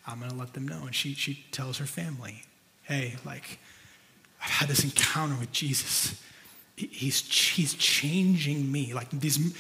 [0.06, 0.82] I'm going to let them know.
[0.84, 2.42] And she, she tells her family,
[2.82, 3.58] hey, like,
[4.42, 6.20] I've had this encounter with Jesus.
[6.76, 8.92] He's, he's changing me.
[8.92, 9.54] Like, these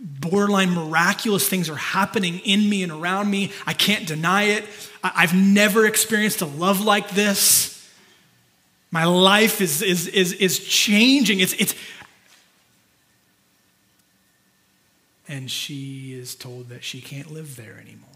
[0.00, 3.52] borderline miraculous things are happening in me and around me.
[3.66, 4.64] I can't deny it.
[5.02, 7.74] I've never experienced a love like this.
[8.90, 11.40] My life is, is, is, is changing.
[11.40, 11.74] It's, it's,
[15.28, 18.08] and she is told that she can't live there anymore.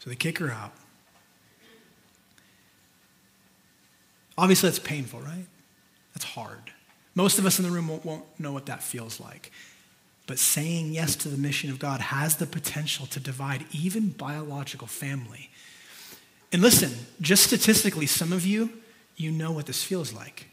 [0.00, 0.72] So they kick her out.
[4.36, 5.46] Obviously, that's painful, right?
[6.14, 6.72] That's hard.
[7.16, 9.50] Most of us in the room won't, won't, know what that feels like.
[10.26, 14.86] But saying yes to the mission of God has the potential to divide even biological
[14.86, 15.48] family.
[16.52, 18.70] And listen, just statistically, some of you,
[19.16, 20.46] you know what this feels like.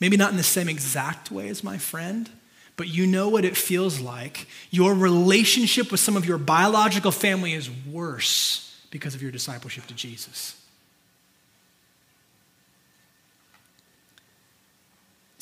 [0.00, 2.30] Maybe not in the same exact way as my friend,
[2.76, 4.46] but you know what it feels like.
[4.70, 9.94] Your relationship with some of your biological family is worse because of your discipleship to
[9.94, 10.60] Jesus.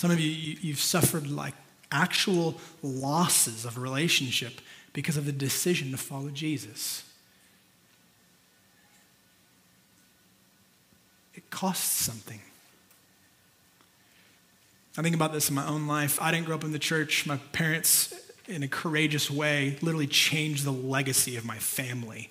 [0.04, 1.54] Some of you, you've suffered like
[1.90, 4.60] actual losses of relationship
[4.92, 7.10] because of the decision to follow Jesus.
[11.34, 12.42] It costs something.
[14.98, 16.20] I think about this in my own life.
[16.20, 17.26] I didn't grow up in the church.
[17.26, 18.12] My parents,
[18.46, 22.28] in a courageous way, literally changed the legacy of my family.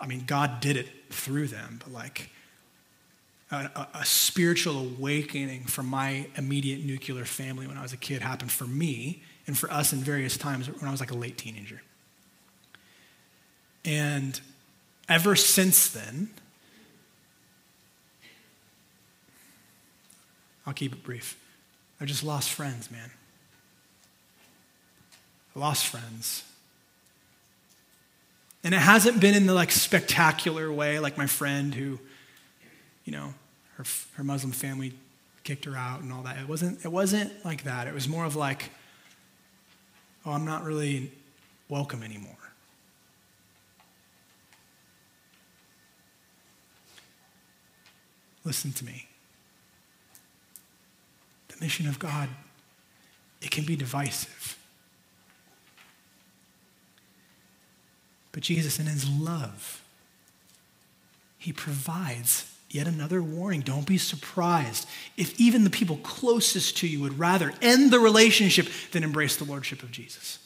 [0.00, 2.30] I mean, God did it through them, but like
[3.54, 8.50] a, a, spiritual awakening from my immediate nuclear family when I was a kid happened
[8.50, 11.82] for me and for us in various times when I was like a late teenager.
[13.84, 14.40] And
[15.08, 16.30] ever since then,
[20.66, 21.38] I'll keep it brief.
[22.00, 23.10] I just lost friends, man.
[25.54, 26.44] I lost friends.
[28.62, 32.00] And it hasn't been in the like spectacular way, like my friend who,
[33.04, 33.34] you know,
[33.76, 34.94] her, her Muslim family
[35.42, 36.38] kicked her out and all that.
[36.38, 37.86] It wasn't, it wasn't like that.
[37.86, 38.70] It was more of like,
[40.24, 41.12] oh, I'm not really
[41.68, 42.36] welcome anymore.
[48.44, 49.06] Listen to me
[51.48, 52.28] the mission of God,
[53.40, 54.58] it can be divisive.
[58.32, 59.82] But Jesus, in his love,
[61.38, 63.60] he provides yet another warning.
[63.60, 68.66] Don't be surprised if even the people closest to you would rather end the relationship
[68.90, 70.40] than embrace the lordship of Jesus.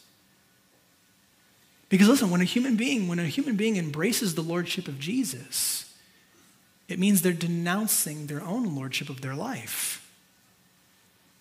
[1.88, 5.90] Because listen, when a human being, when a human being embraces the lordship of Jesus,
[6.86, 10.12] it means they're denouncing their own lordship of their life.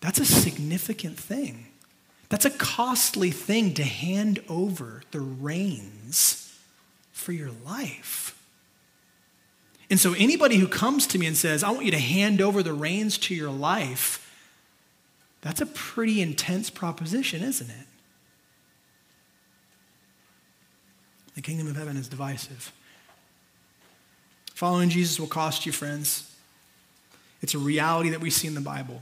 [0.00, 1.66] That's a significant thing.
[2.30, 6.58] That's a costly thing to hand over the reins
[7.12, 8.37] for your life.
[9.90, 12.62] And so, anybody who comes to me and says, I want you to hand over
[12.62, 14.24] the reins to your life,
[15.40, 17.86] that's a pretty intense proposition, isn't it?
[21.34, 22.72] The kingdom of heaven is divisive.
[24.54, 26.28] Following Jesus will cost you, friends.
[27.40, 29.00] It's a reality that we see in the Bible.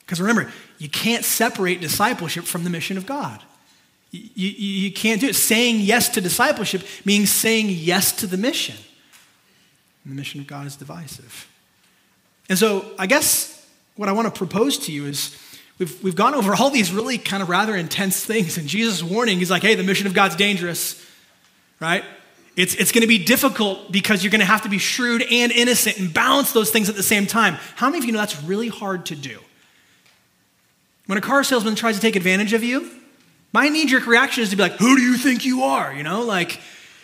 [0.00, 3.42] Because remember, you can't separate discipleship from the mission of God.
[4.12, 4.48] You, you,
[4.84, 5.34] you, can't do it.
[5.34, 8.76] Saying yes to discipleship means saying yes to the mission.
[10.08, 11.46] And the mission of God is divisive.
[12.48, 15.36] And so, I guess what I want to propose to you is
[15.78, 18.56] we've, we've gone over all these really kind of rather intense things.
[18.56, 21.04] And Jesus' warning, is like, hey, the mission of God's dangerous,
[21.78, 22.02] right?
[22.56, 25.52] It's, it's going to be difficult because you're going to have to be shrewd and
[25.52, 27.58] innocent and balance those things at the same time.
[27.76, 29.38] How many of you know that's really hard to do?
[31.04, 32.90] When a car salesman tries to take advantage of you,
[33.52, 35.92] my knee jerk reaction is to be like, Who do you think you are?
[35.92, 36.60] You know, like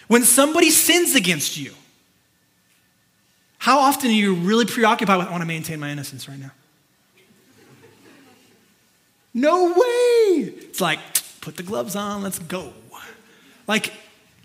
[0.08, 1.74] when somebody sins against you,
[3.64, 6.50] how often are you really preoccupied with, I want to maintain my innocence right now?
[9.32, 10.52] No way.
[10.68, 10.98] It's like,
[11.40, 12.74] put the gloves on, let's go.
[13.66, 13.90] Like,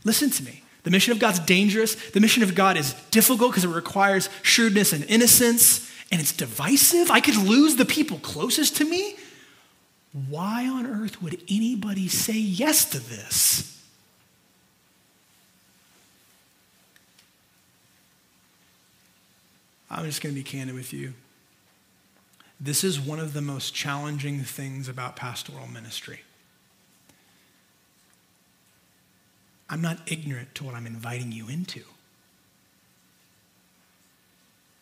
[0.06, 0.64] listen to me.
[0.84, 1.96] The mission of God's dangerous.
[2.12, 7.12] The mission of God is difficult because it requires shrewdness and innocence, and it's divisive.
[7.12, 9.18] I could lose the people closest to me.
[10.30, 13.79] Why on earth would anybody say yes to this?
[19.90, 21.14] I'm just going to be candid with you.
[22.60, 26.22] This is one of the most challenging things about pastoral ministry.
[29.70, 31.84] I'm not ignorant to what I'm inviting you into.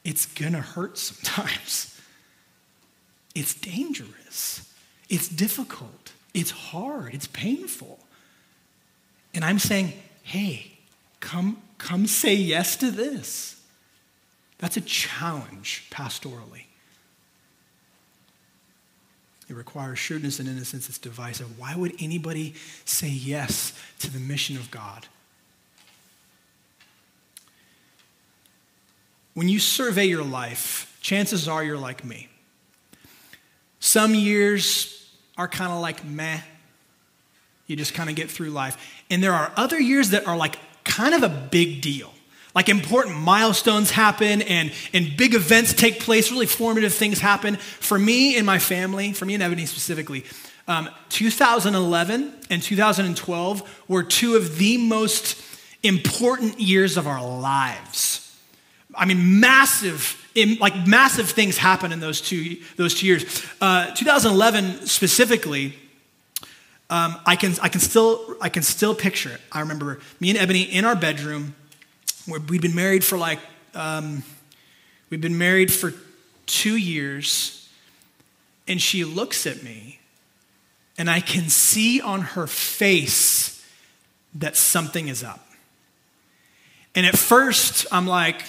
[0.04, 2.00] It's gonna hurt sometimes.
[3.36, 4.74] It's dangerous.
[5.10, 6.14] It's difficult.
[6.34, 7.14] It's hard.
[7.14, 8.00] It's painful.
[9.34, 9.94] And I'm saying,
[10.24, 10.78] hey,
[11.20, 13.57] come, come say yes to this.
[14.60, 16.64] That's a challenge pastorally.
[19.50, 20.90] It requires shrewdness and innocence.
[20.90, 21.58] It's divisive.
[21.58, 25.08] Why would anybody say yes to the mission of God?
[29.34, 32.28] When you survey your life, chances are you're like me.
[33.80, 36.42] Some years are kind of like meh.
[37.68, 38.78] You just kind of get through life.
[39.10, 42.12] And there are other years that are like kind of a big deal
[42.58, 47.56] like important milestones happen and, and big events take place, really formative things happen.
[47.56, 50.26] For me and my family, for me and Ebony specifically,
[50.68, 55.40] um, 2011 and 2012 were two of the most
[55.84, 58.36] important years of our lives.
[58.96, 60.20] I mean, massive,
[60.60, 63.46] like massive things happen in those two, those two years.
[63.62, 65.76] Uh, 2011 specifically,
[66.90, 69.42] um, I, can, I, can still, I can still picture it.
[69.52, 71.54] I remember me and Ebony in our bedroom
[72.28, 73.40] We'd been married for like,
[73.74, 74.24] um,
[75.10, 75.94] we'd been married for
[76.46, 77.70] two years,
[78.68, 80.00] and she looks at me,
[80.98, 83.66] and I can see on her face
[84.36, 85.48] that something is up.
[86.96, 88.44] And at first, I'm like,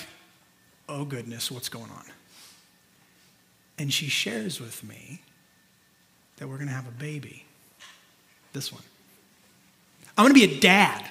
[0.89, 2.05] oh goodness, what's going on?
[3.79, 5.23] And she shares with me
[6.39, 7.45] that we're going to have a baby.
[8.53, 8.83] This one.
[10.17, 11.05] I'm going to be a dad.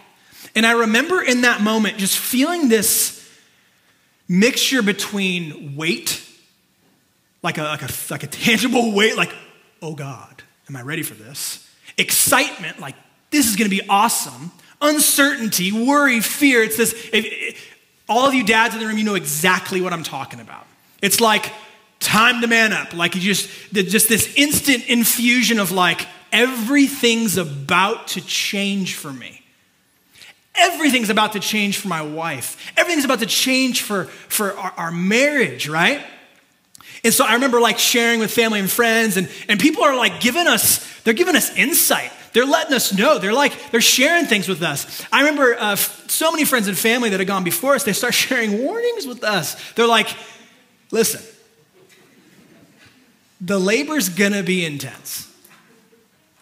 [0.56, 3.18] And I remember in that moment just feeling this
[4.28, 6.24] mixture between weight,
[7.44, 9.34] like a, like a, like a tangible weight, like,
[9.82, 11.68] oh God, am I ready for this?
[11.98, 12.96] Excitement, like,
[13.30, 14.52] this is gonna be awesome.
[14.82, 16.64] Uncertainty, worry, fear.
[16.64, 17.60] It's this,
[18.08, 20.66] all of you dads in the room, you know exactly what I'm talking about.
[21.02, 21.52] It's like
[22.00, 28.08] time to man up, like you just, just this instant infusion of like, everything's about
[28.10, 29.42] to change for me.
[30.58, 32.72] Everything's about to change for my wife.
[32.76, 36.04] Everything's about to change for, for our, our marriage, right?
[37.04, 40.20] And so I remember like sharing with family and friends, and, and people are like
[40.20, 42.12] giving us, they're giving us insight.
[42.34, 43.18] They're letting us know.
[43.18, 45.04] They're like, they're sharing things with us.
[45.12, 48.14] I remember uh, so many friends and family that had gone before us, they start
[48.16, 49.56] sharing warnings with us.
[49.74, 50.10] They're like,
[50.92, 51.22] listen,
[53.42, 55.32] the labor's gonna be intense.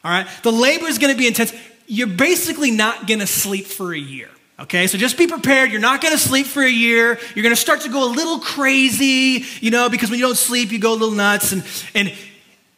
[0.04, 0.28] All right?
[0.44, 1.54] The labor is gonna be intense
[1.88, 4.30] you're basically not going to sleep for a year.
[4.58, 5.72] Okay, so just be prepared.
[5.72, 7.20] You're not to sleep for a year.
[7.36, 10.72] You're to start to go a little crazy, you know, because when you don't sleep,
[10.72, 11.52] you go a little nuts.
[11.52, 12.14] And, and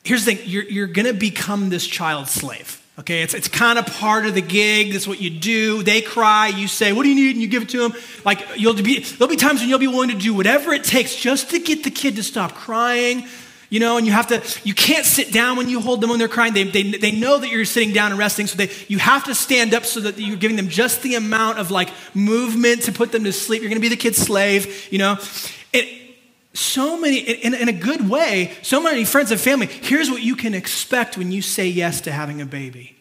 [0.04, 2.84] here's the thing you're, you're to become this child slave.
[3.00, 4.92] Okay, it's, it's kind of part of the gig.
[4.92, 5.84] That's what you do.
[5.84, 7.36] They cry, you say, What do you need?
[7.36, 7.94] And you give it to them.
[8.26, 11.16] Like, you'll be, there'll be times when you'll be willing to do whatever it takes
[11.16, 13.28] just to get the kid to stop crying.
[13.70, 16.20] You know, and you have to, you can't sit down when you hold them when
[16.20, 16.54] they're crying.
[16.54, 19.36] They, they, they know that you're sitting down and resting, so they, you have to
[19.36, 23.12] stand up so that you're giving them just the amount of like movement to put
[23.12, 23.62] them to sleep.
[23.62, 25.18] You're going to be the kid's slave, you know.
[25.74, 26.16] It,
[26.54, 30.36] so many, in, in a good way, so many friends and family, here's what you
[30.36, 32.98] can expect when you say yes to having a baby.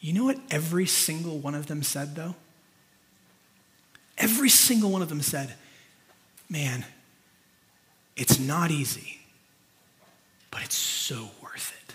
[0.00, 2.34] You know what every single one of them said, though?
[4.18, 5.54] Every single one of them said,
[6.48, 6.84] Man,
[8.16, 9.20] it's not easy,
[10.50, 11.94] but it's so worth it.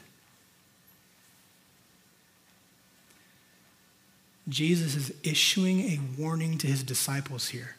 [4.50, 7.76] Jesus is issuing a warning to his disciples here.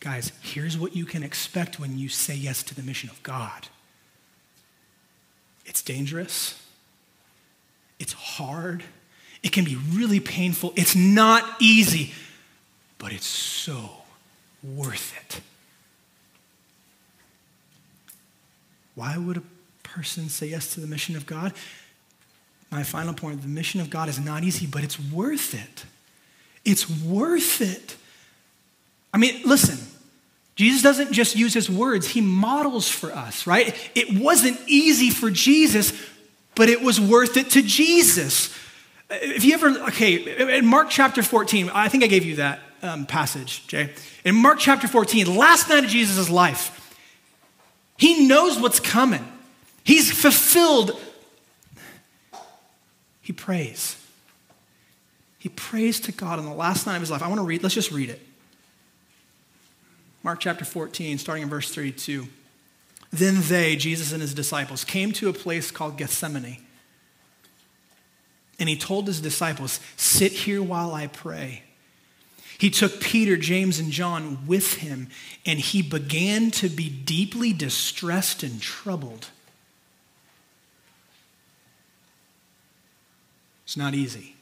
[0.00, 3.68] Guys, here's what you can expect when you say yes to the mission of God
[5.68, 6.60] it's dangerous,
[7.98, 8.82] it's hard,
[9.42, 12.14] it can be really painful, it's not easy,
[12.96, 13.90] but it's so
[14.62, 15.42] worth it.
[18.98, 19.42] Why would a
[19.84, 21.52] person say yes to the mission of God?
[22.68, 25.84] My final point the mission of God is not easy, but it's worth it.
[26.64, 27.94] It's worth it.
[29.14, 29.78] I mean, listen,
[30.56, 33.72] Jesus doesn't just use his words, he models for us, right?
[33.94, 35.92] It wasn't easy for Jesus,
[36.56, 38.52] but it was worth it to Jesus.
[39.10, 43.06] If you ever, okay, in Mark chapter 14, I think I gave you that um,
[43.06, 43.90] passage, Jay.
[44.24, 46.74] In Mark chapter 14, last night of Jesus' life,
[47.98, 49.26] he knows what's coming.
[49.84, 50.98] He's fulfilled.
[53.20, 54.02] He prays.
[55.38, 57.22] He prays to God on the last night of his life.
[57.22, 58.20] I want to read, let's just read it.
[60.22, 62.26] Mark chapter 14, starting in verse 32.
[63.12, 66.58] Then they, Jesus and his disciples, came to a place called Gethsemane.
[68.58, 71.62] And he told his disciples, Sit here while I pray.
[72.58, 75.08] He took Peter, James, and John with him,
[75.46, 79.28] and he began to be deeply distressed and troubled.
[83.64, 84.34] It's not easy.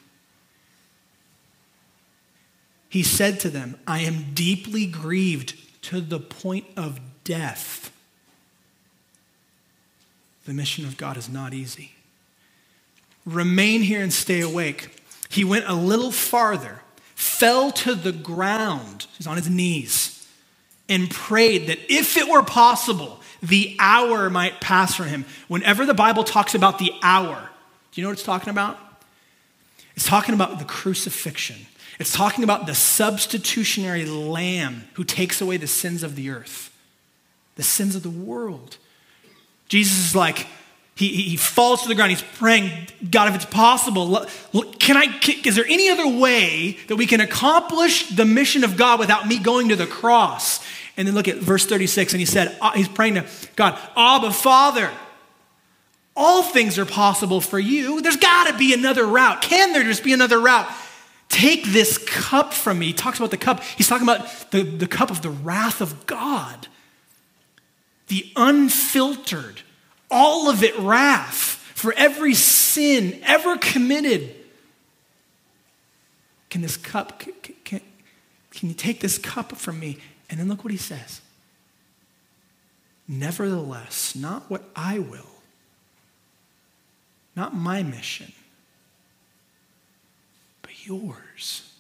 [2.89, 7.93] He said to them, I am deeply grieved to the point of death.
[10.47, 11.97] The mission of God is not easy.
[13.27, 15.03] Remain here and stay awake.
[15.29, 16.81] He went a little farther
[17.17, 20.29] fell to the ground, he's on his knees,
[20.89, 25.25] and prayed that if it were possible, the hour might pass from him.
[25.49, 27.51] Whenever the Bible talks about the hour,
[27.91, 28.79] do you know what it's talking about?
[29.97, 31.57] It's talking about the crucifixion.
[31.99, 36.71] It's talking about the substitutionary lamb who takes away the sins of the earth,
[37.57, 38.77] the sins of the world.
[39.69, 40.47] Jesus is like,
[40.97, 42.11] he, he falls to the ground.
[42.11, 42.71] He's praying,
[43.11, 44.27] God, if it's possible,
[44.79, 48.99] can I, is there any other way that we can accomplish the mission of God
[48.99, 50.65] without me going to the cross?
[50.97, 52.15] And then look at verse 36.
[52.15, 53.27] And he said, uh, he's praying to
[53.57, 54.91] God, Abba, Father,
[56.17, 58.01] all things are possible for you.
[58.01, 59.43] There's got to be another route.
[59.43, 60.67] Can there just be another route?
[61.29, 62.87] Take this cup from me.
[62.87, 63.63] He talks about the cup.
[63.63, 66.69] He's talking about the, the cup of the wrath of God,
[68.07, 69.61] the unfiltered,
[70.11, 74.35] all of it wrath for every sin ever committed.
[76.49, 77.35] Can this cup, can,
[77.65, 77.81] can,
[78.51, 79.99] can you take this cup from me?
[80.31, 81.21] And then look what he says.
[83.09, 85.31] Nevertheless, not what I will,
[87.37, 88.33] not my mission,
[90.63, 91.71] but yours.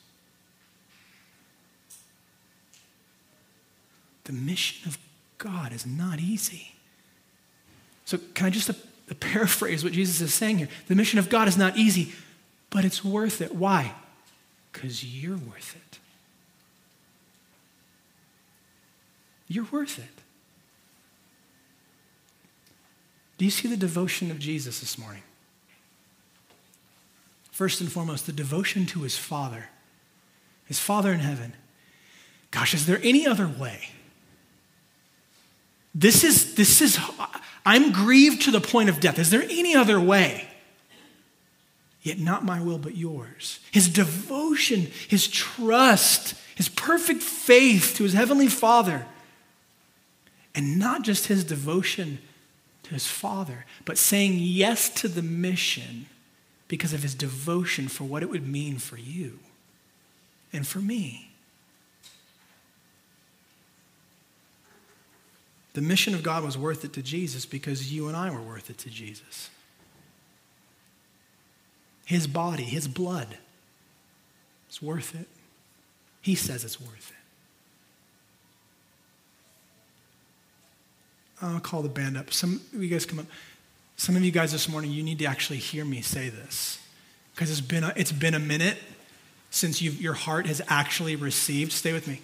[4.25, 4.99] The mission of
[5.39, 6.76] God is not easy.
[8.07, 8.75] So, can I just uh,
[9.11, 10.69] uh, paraphrase what Jesus is saying here?
[10.87, 12.13] The mission of God is not easy,
[12.71, 13.55] but it's worth it.
[13.55, 13.93] Why?
[14.73, 15.99] Because you're worth it.
[19.49, 20.23] You're worth it.
[23.39, 25.23] Do you see the devotion of Jesus this morning?
[27.51, 29.69] First and foremost, the devotion to his Father,
[30.65, 31.55] his Father in heaven.
[32.51, 33.91] Gosh, is there any other way?
[35.99, 37.01] This is, this is,
[37.65, 39.19] I'm grieved to the point of death.
[39.19, 40.47] Is there any other way?
[42.03, 43.61] Yet not my will, but yours.
[43.73, 49.07] His devotion, his trust, his perfect faith to his heavenly Father.
[50.55, 52.19] And not just his devotion
[52.83, 56.07] to his Father, but saying yes to the mission
[56.69, 59.39] because of his devotion for what it would mean for you
[60.53, 61.31] and for me.
[65.77, 68.71] The mission of God was worth it to Jesus because you and I were worth
[68.71, 69.51] it to Jesus.
[72.07, 73.37] His body, his blood,
[74.71, 75.29] it's worth it.
[76.23, 77.13] He says it's worth
[81.41, 81.45] it.
[81.45, 82.33] I'll call the band up.
[82.33, 83.27] Some of you guys come up.
[83.99, 86.79] Some of you guys this morning, you need to actually hear me say this
[87.35, 88.79] because it's been a, it's been a minute
[89.51, 91.71] since your heart has actually received.
[91.71, 92.23] Stay with me.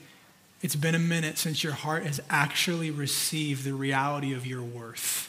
[0.62, 5.28] It's been a minute since your heart has actually received the reality of your worth.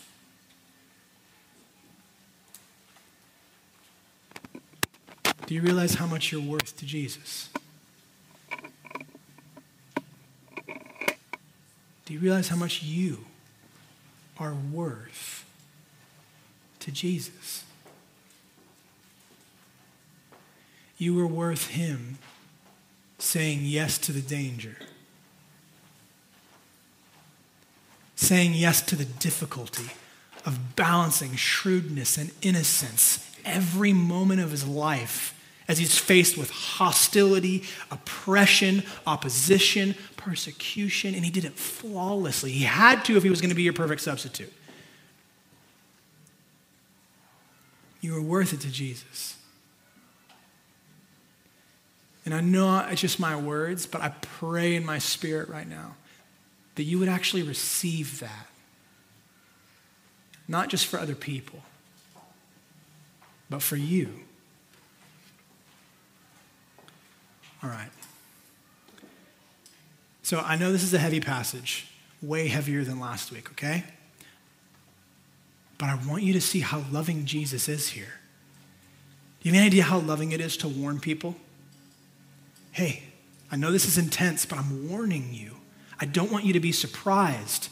[5.48, 7.50] Do you realize how much you're worth to Jesus?
[12.06, 13.26] Do you realize how much you
[14.40, 15.46] are worth
[16.80, 17.64] to Jesus?
[20.98, 22.20] You were worth Him
[23.18, 24.78] saying yes to the danger,
[28.24, 29.92] saying yes to the difficulty
[30.46, 37.64] of balancing shrewdness and innocence every moment of his life as he's faced with hostility,
[37.90, 42.52] oppression, opposition, persecution, and he did it flawlessly.
[42.52, 44.52] He had to if he was going to be your perfect substitute.
[48.02, 49.38] You were worth it to Jesus.
[52.26, 55.96] And I know it's just my words, but I pray in my spirit right now
[56.76, 58.48] that you would actually receive that.
[60.48, 61.60] Not just for other people,
[63.50, 64.10] but for you.
[67.62, 67.90] All right.
[70.22, 71.88] So I know this is a heavy passage,
[72.22, 73.84] way heavier than last week, okay?
[75.78, 78.14] But I want you to see how loving Jesus is here.
[79.42, 81.36] Do you have any idea how loving it is to warn people?
[82.72, 83.04] Hey,
[83.52, 85.58] I know this is intense, but I'm warning you.
[86.00, 87.70] I don't want you to be surprised.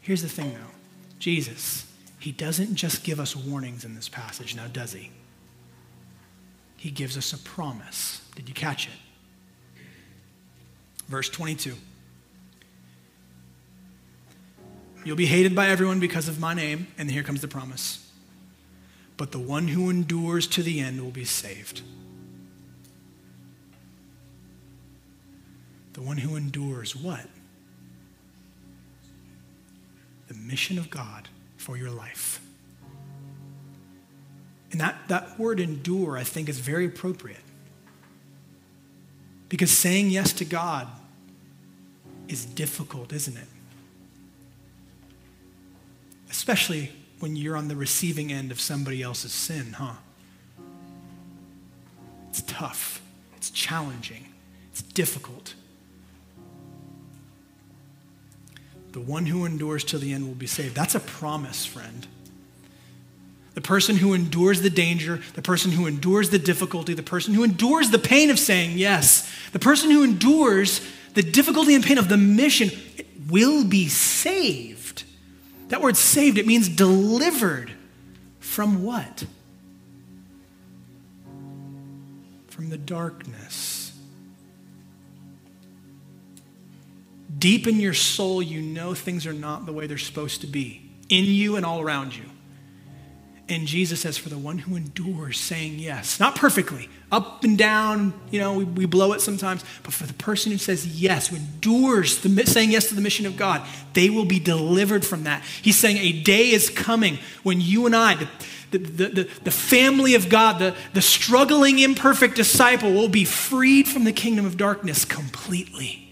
[0.00, 0.70] Here's the thing, though
[1.18, 1.86] Jesus,
[2.18, 5.10] he doesn't just give us warnings in this passage, now, does he?
[6.76, 8.20] He gives us a promise.
[8.34, 9.82] Did you catch it?
[11.08, 11.74] Verse 22.
[15.04, 18.08] You'll be hated by everyone because of my name, and here comes the promise.
[19.16, 21.82] But the one who endures to the end will be saved.
[25.92, 27.26] The one who endures what?
[30.28, 32.40] The mission of God for your life.
[34.70, 37.38] And that, that word endure, I think, is very appropriate.
[39.50, 40.88] Because saying yes to God
[42.26, 43.48] is difficult, isn't it?
[46.30, 46.90] Especially
[47.20, 49.92] when you're on the receiving end of somebody else's sin, huh?
[52.30, 53.02] It's tough,
[53.36, 54.28] it's challenging,
[54.70, 55.54] it's difficult.
[58.92, 60.74] The one who endures to the end will be saved.
[60.74, 62.06] That's a promise, friend.
[63.54, 67.44] The person who endures the danger, the person who endures the difficulty, the person who
[67.44, 70.80] endures the pain of saying yes, the person who endures
[71.14, 72.70] the difficulty and pain of the mission
[73.28, 75.04] will be saved.
[75.68, 77.72] That word saved, it means delivered
[78.40, 79.24] from what?
[82.48, 83.71] From the darkness.
[87.42, 90.80] Deep in your soul, you know things are not the way they're supposed to be,
[91.08, 92.22] in you and all around you.
[93.48, 98.14] And Jesus says, for the one who endures saying yes, not perfectly, up and down,
[98.30, 101.34] you know, we, we blow it sometimes, but for the person who says yes, who
[101.34, 105.42] endures the, saying yes to the mission of God, they will be delivered from that.
[105.62, 108.14] He's saying a day is coming when you and I,
[108.70, 113.88] the, the, the, the family of God, the, the struggling, imperfect disciple, will be freed
[113.88, 116.11] from the kingdom of darkness completely,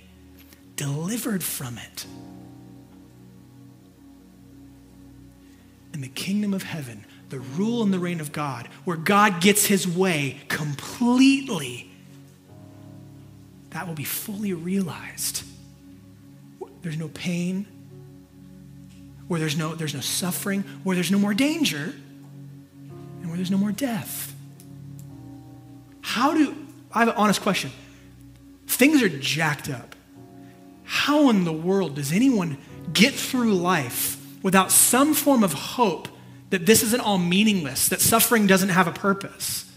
[0.80, 2.06] delivered from it.
[5.92, 9.66] In the kingdom of heaven the rule and the reign of God, where God gets
[9.66, 11.88] his way completely,
[13.70, 15.44] that will be fully realized.
[16.82, 17.66] There's no pain,
[19.28, 21.94] where there's no, there's no suffering, where there's no more danger,
[23.20, 24.34] and where there's no more death.
[26.00, 26.56] How do,
[26.92, 27.70] I have an honest question.
[28.66, 29.94] Things are jacked up.
[30.90, 32.58] How in the world does anyone
[32.92, 36.08] get through life without some form of hope
[36.50, 39.70] that this isn't all meaningless, that suffering doesn't have a purpose.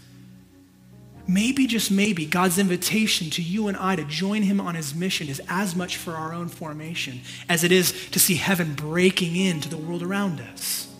[1.28, 5.28] Maybe, just maybe, God's invitation to you and I to join Him on His mission
[5.28, 9.68] is as much for our own formation as it is to see heaven breaking into
[9.68, 10.92] the world around us.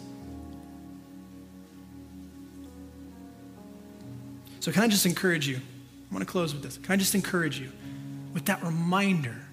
[4.61, 5.57] So, can I just encourage you?
[5.57, 6.79] I want to close with this.
[6.79, 7.73] Can I just encourage you
[8.33, 9.44] with that reminder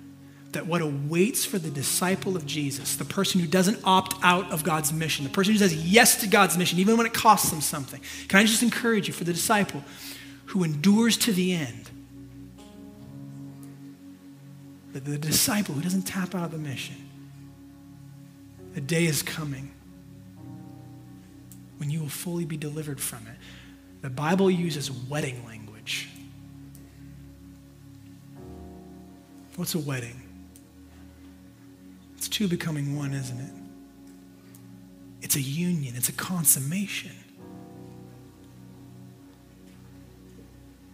[0.52, 4.64] that what awaits for the disciple of Jesus, the person who doesn't opt out of
[4.64, 7.62] God's mission, the person who says yes to God's mission, even when it costs them
[7.62, 8.02] something.
[8.28, 9.84] Can I just encourage you for the disciple
[10.47, 11.89] who endures to the end?
[14.93, 16.97] The, the disciple who doesn't tap out of the mission.
[18.76, 19.72] A day is coming
[21.78, 23.38] when you will fully be delivered from it.
[24.02, 26.10] The Bible uses wedding language.
[29.56, 30.20] What's a wedding?
[32.22, 33.51] It's two becoming one, isn't it?
[35.24, 37.15] It's a union, it's a consummation.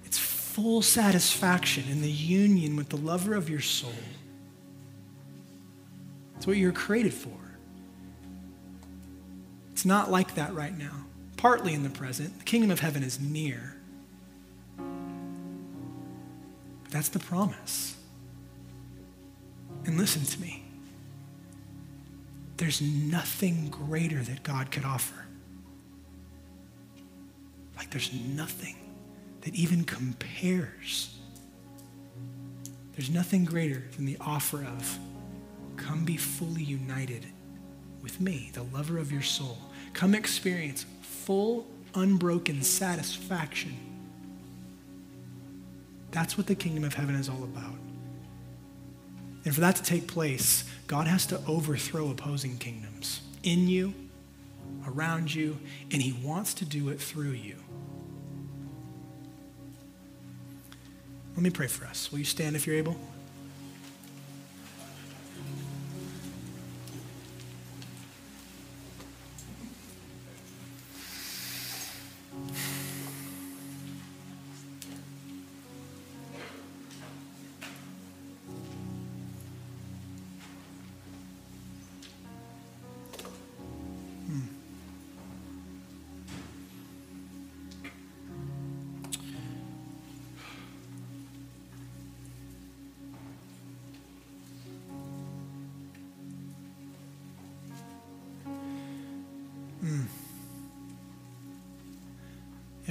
[0.05, 3.91] It's full satisfaction in the union with the lover of your soul.
[6.37, 7.37] It's what you're created for.
[9.73, 11.07] It's not like that right now.
[11.35, 13.75] Partly in the present, the kingdom of heaven is near.
[16.89, 17.97] That's the promise.
[19.83, 20.66] And listen to me.
[22.57, 25.25] There's nothing greater that God could offer.
[27.77, 28.75] Like there's nothing
[29.41, 31.15] that even compares.
[32.95, 34.99] There's nothing greater than the offer of
[35.77, 37.25] come be fully united
[38.01, 39.57] with me, the lover of your soul.
[39.93, 43.75] Come experience full, unbroken satisfaction.
[46.11, 47.75] That's what the kingdom of heaven is all about.
[49.47, 53.93] And for that to take place, God has to overthrow opposing kingdoms in you,
[54.85, 55.57] around you,
[55.89, 57.55] and He wants to do it through you.
[61.33, 62.11] Let me pray for us.
[62.11, 62.97] Will you stand if you're able?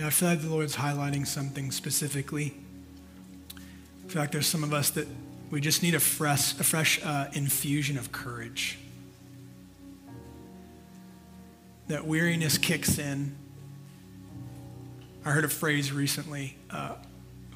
[0.06, 2.54] I feel like the Lord's highlighting something specifically.
[3.56, 5.08] I feel like there's some of us that
[5.50, 8.78] we just need a fresh, a fresh uh, infusion of courage.
[11.88, 13.34] That weariness kicks in.
[15.24, 16.94] I heard a phrase recently uh,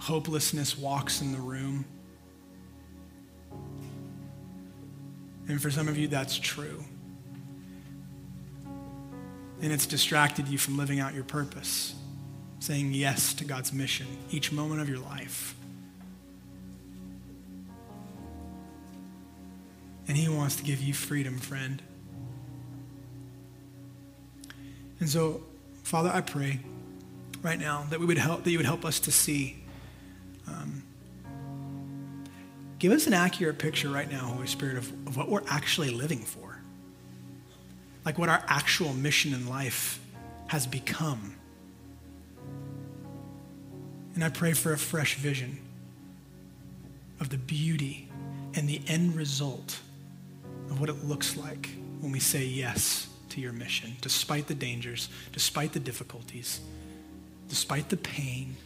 [0.01, 1.85] hopelessness walks in the room.
[5.47, 6.83] And for some of you, that's true.
[9.63, 11.95] And it's distracted you from living out your purpose
[12.61, 15.57] saying yes to God's mission each moment of your life.
[20.07, 21.83] And He wants to give you freedom, friend.
[25.01, 25.43] And so,
[25.83, 26.61] Father, I pray
[27.43, 29.63] right now that we would help that you would help us to see.
[30.47, 30.83] Um,
[32.79, 36.19] give us an accurate picture right now, Holy Spirit, of, of what we're actually living
[36.19, 36.61] for.
[38.05, 40.01] Like what our actual mission in life
[40.49, 41.37] has become.
[44.15, 45.61] And I pray for a fresh vision
[47.21, 48.09] of the beauty
[48.55, 49.81] and the end result
[50.71, 55.09] of what it looks like when we say yes to your mission, despite the dangers,
[55.33, 56.61] despite the difficulties,
[57.49, 58.57] despite the pain.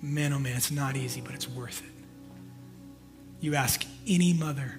[0.00, 1.92] Man, oh man, it's not easy, but it's worth it.
[3.40, 4.78] You ask any mother,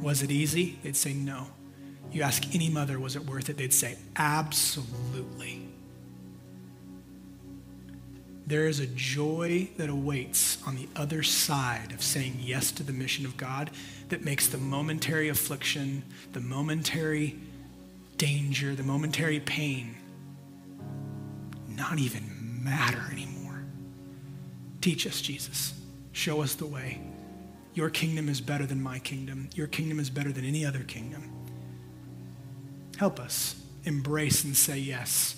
[0.00, 0.78] was it easy?
[0.82, 1.48] They'd say no.
[2.12, 3.56] You ask any mother, was it worth it?
[3.56, 5.67] They'd say absolutely
[8.48, 12.92] there is a joy that awaits on the other side of saying yes to the
[12.92, 13.70] mission of God
[14.08, 17.38] that makes the momentary affliction, the momentary
[18.16, 19.94] danger, the momentary pain
[21.78, 22.24] not even
[22.62, 23.62] matter anymore.
[24.80, 25.74] Teach us, Jesus.
[26.12, 27.00] Show us the way.
[27.74, 29.48] Your kingdom is better than my kingdom.
[29.54, 31.30] Your kingdom is better than any other kingdom.
[32.96, 35.36] Help us embrace and say yes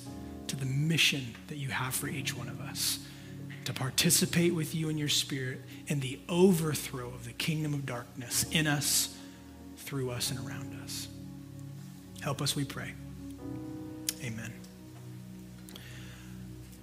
[0.50, 2.98] to the mission that you have for each one of us
[3.64, 8.44] to participate with you in your spirit in the overthrow of the kingdom of darkness
[8.50, 9.16] in us,
[9.76, 11.06] through us, and around us.
[12.20, 12.92] Help us, we pray.
[14.24, 14.52] Amen.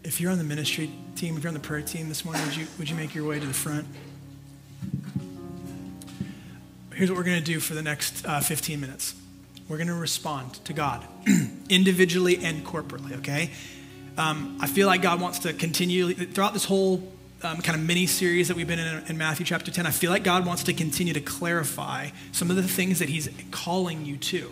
[0.06, 2.56] If you're on the ministry team, if you're on the prayer team this morning, would
[2.56, 3.86] you, would you make your way to the front?
[6.94, 9.14] Here's what we're going to do for the next uh, 15 minutes
[9.68, 11.06] we're going to respond to God
[11.70, 13.52] individually and corporately, okay?
[14.18, 17.04] Um, I feel like God wants to continue throughout this whole
[17.44, 19.86] um, kind of mini series that we've been in in Matthew chapter 10.
[19.86, 23.30] I feel like God wants to continue to clarify some of the things that He's
[23.52, 24.50] calling you to,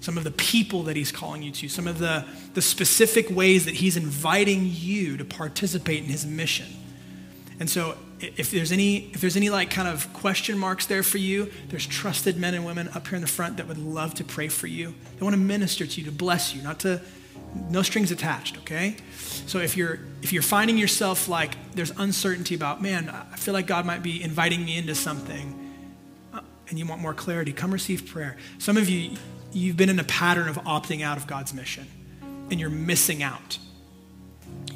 [0.00, 2.24] some of the people that He's calling you to, some of the,
[2.54, 6.66] the specific ways that He's inviting you to participate in His mission.
[7.60, 11.18] And so if there's any if there's any like kind of question marks there for
[11.18, 14.24] you there's trusted men and women up here in the front that would love to
[14.24, 14.94] pray for you.
[15.18, 17.00] They want to minister to you to bless you not to
[17.68, 18.96] no strings attached okay?
[19.46, 23.66] So if you're if you're finding yourself like there's uncertainty about man i feel like
[23.66, 25.72] god might be inviting me into something
[26.32, 28.36] uh, and you want more clarity come receive prayer.
[28.58, 29.16] Some of you
[29.52, 31.86] you've been in a pattern of opting out of god's mission
[32.50, 33.58] and you're missing out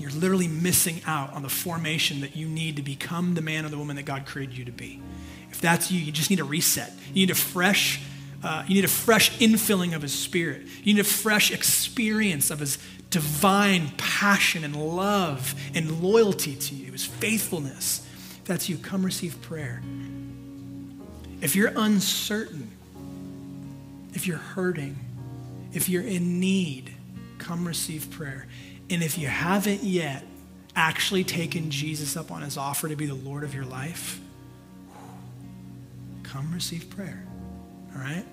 [0.05, 3.71] you're literally missing out on the formation that you need to become the man or
[3.71, 5.01] the woman that God created you to be.
[5.51, 6.93] If that's you, you just need a reset.
[7.15, 8.03] You need a fresh,
[8.43, 10.67] uh, you need a fresh infilling of His Spirit.
[10.83, 12.77] You need a fresh experience of His
[13.09, 18.07] divine passion and love and loyalty to you, His faithfulness.
[18.41, 19.83] If that's you, come receive prayer.
[21.41, 22.71] If you're uncertain,
[24.13, 24.99] if you're hurting,
[25.73, 26.93] if you're in need,
[27.39, 28.47] come receive prayer.
[28.91, 30.25] And if you haven't yet
[30.77, 34.21] actually taken Jesus up on his offer to be the Lord of your life,
[36.23, 37.25] come receive prayer.
[37.95, 38.25] All right?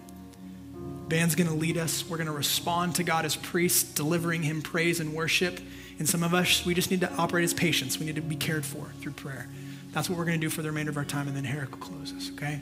[1.07, 2.07] Band's going to lead us.
[2.07, 5.59] We're going to respond to God as priests, delivering him praise and worship.
[5.99, 7.99] And some of us, we just need to operate as patients.
[7.99, 9.47] We need to be cared for through prayer.
[9.91, 11.71] That's what we're going to do for the remainder of our time, and then Herrick
[11.71, 12.61] will close us, okay?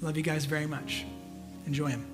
[0.00, 1.04] Love you guys very much.
[1.66, 2.13] Enjoy him.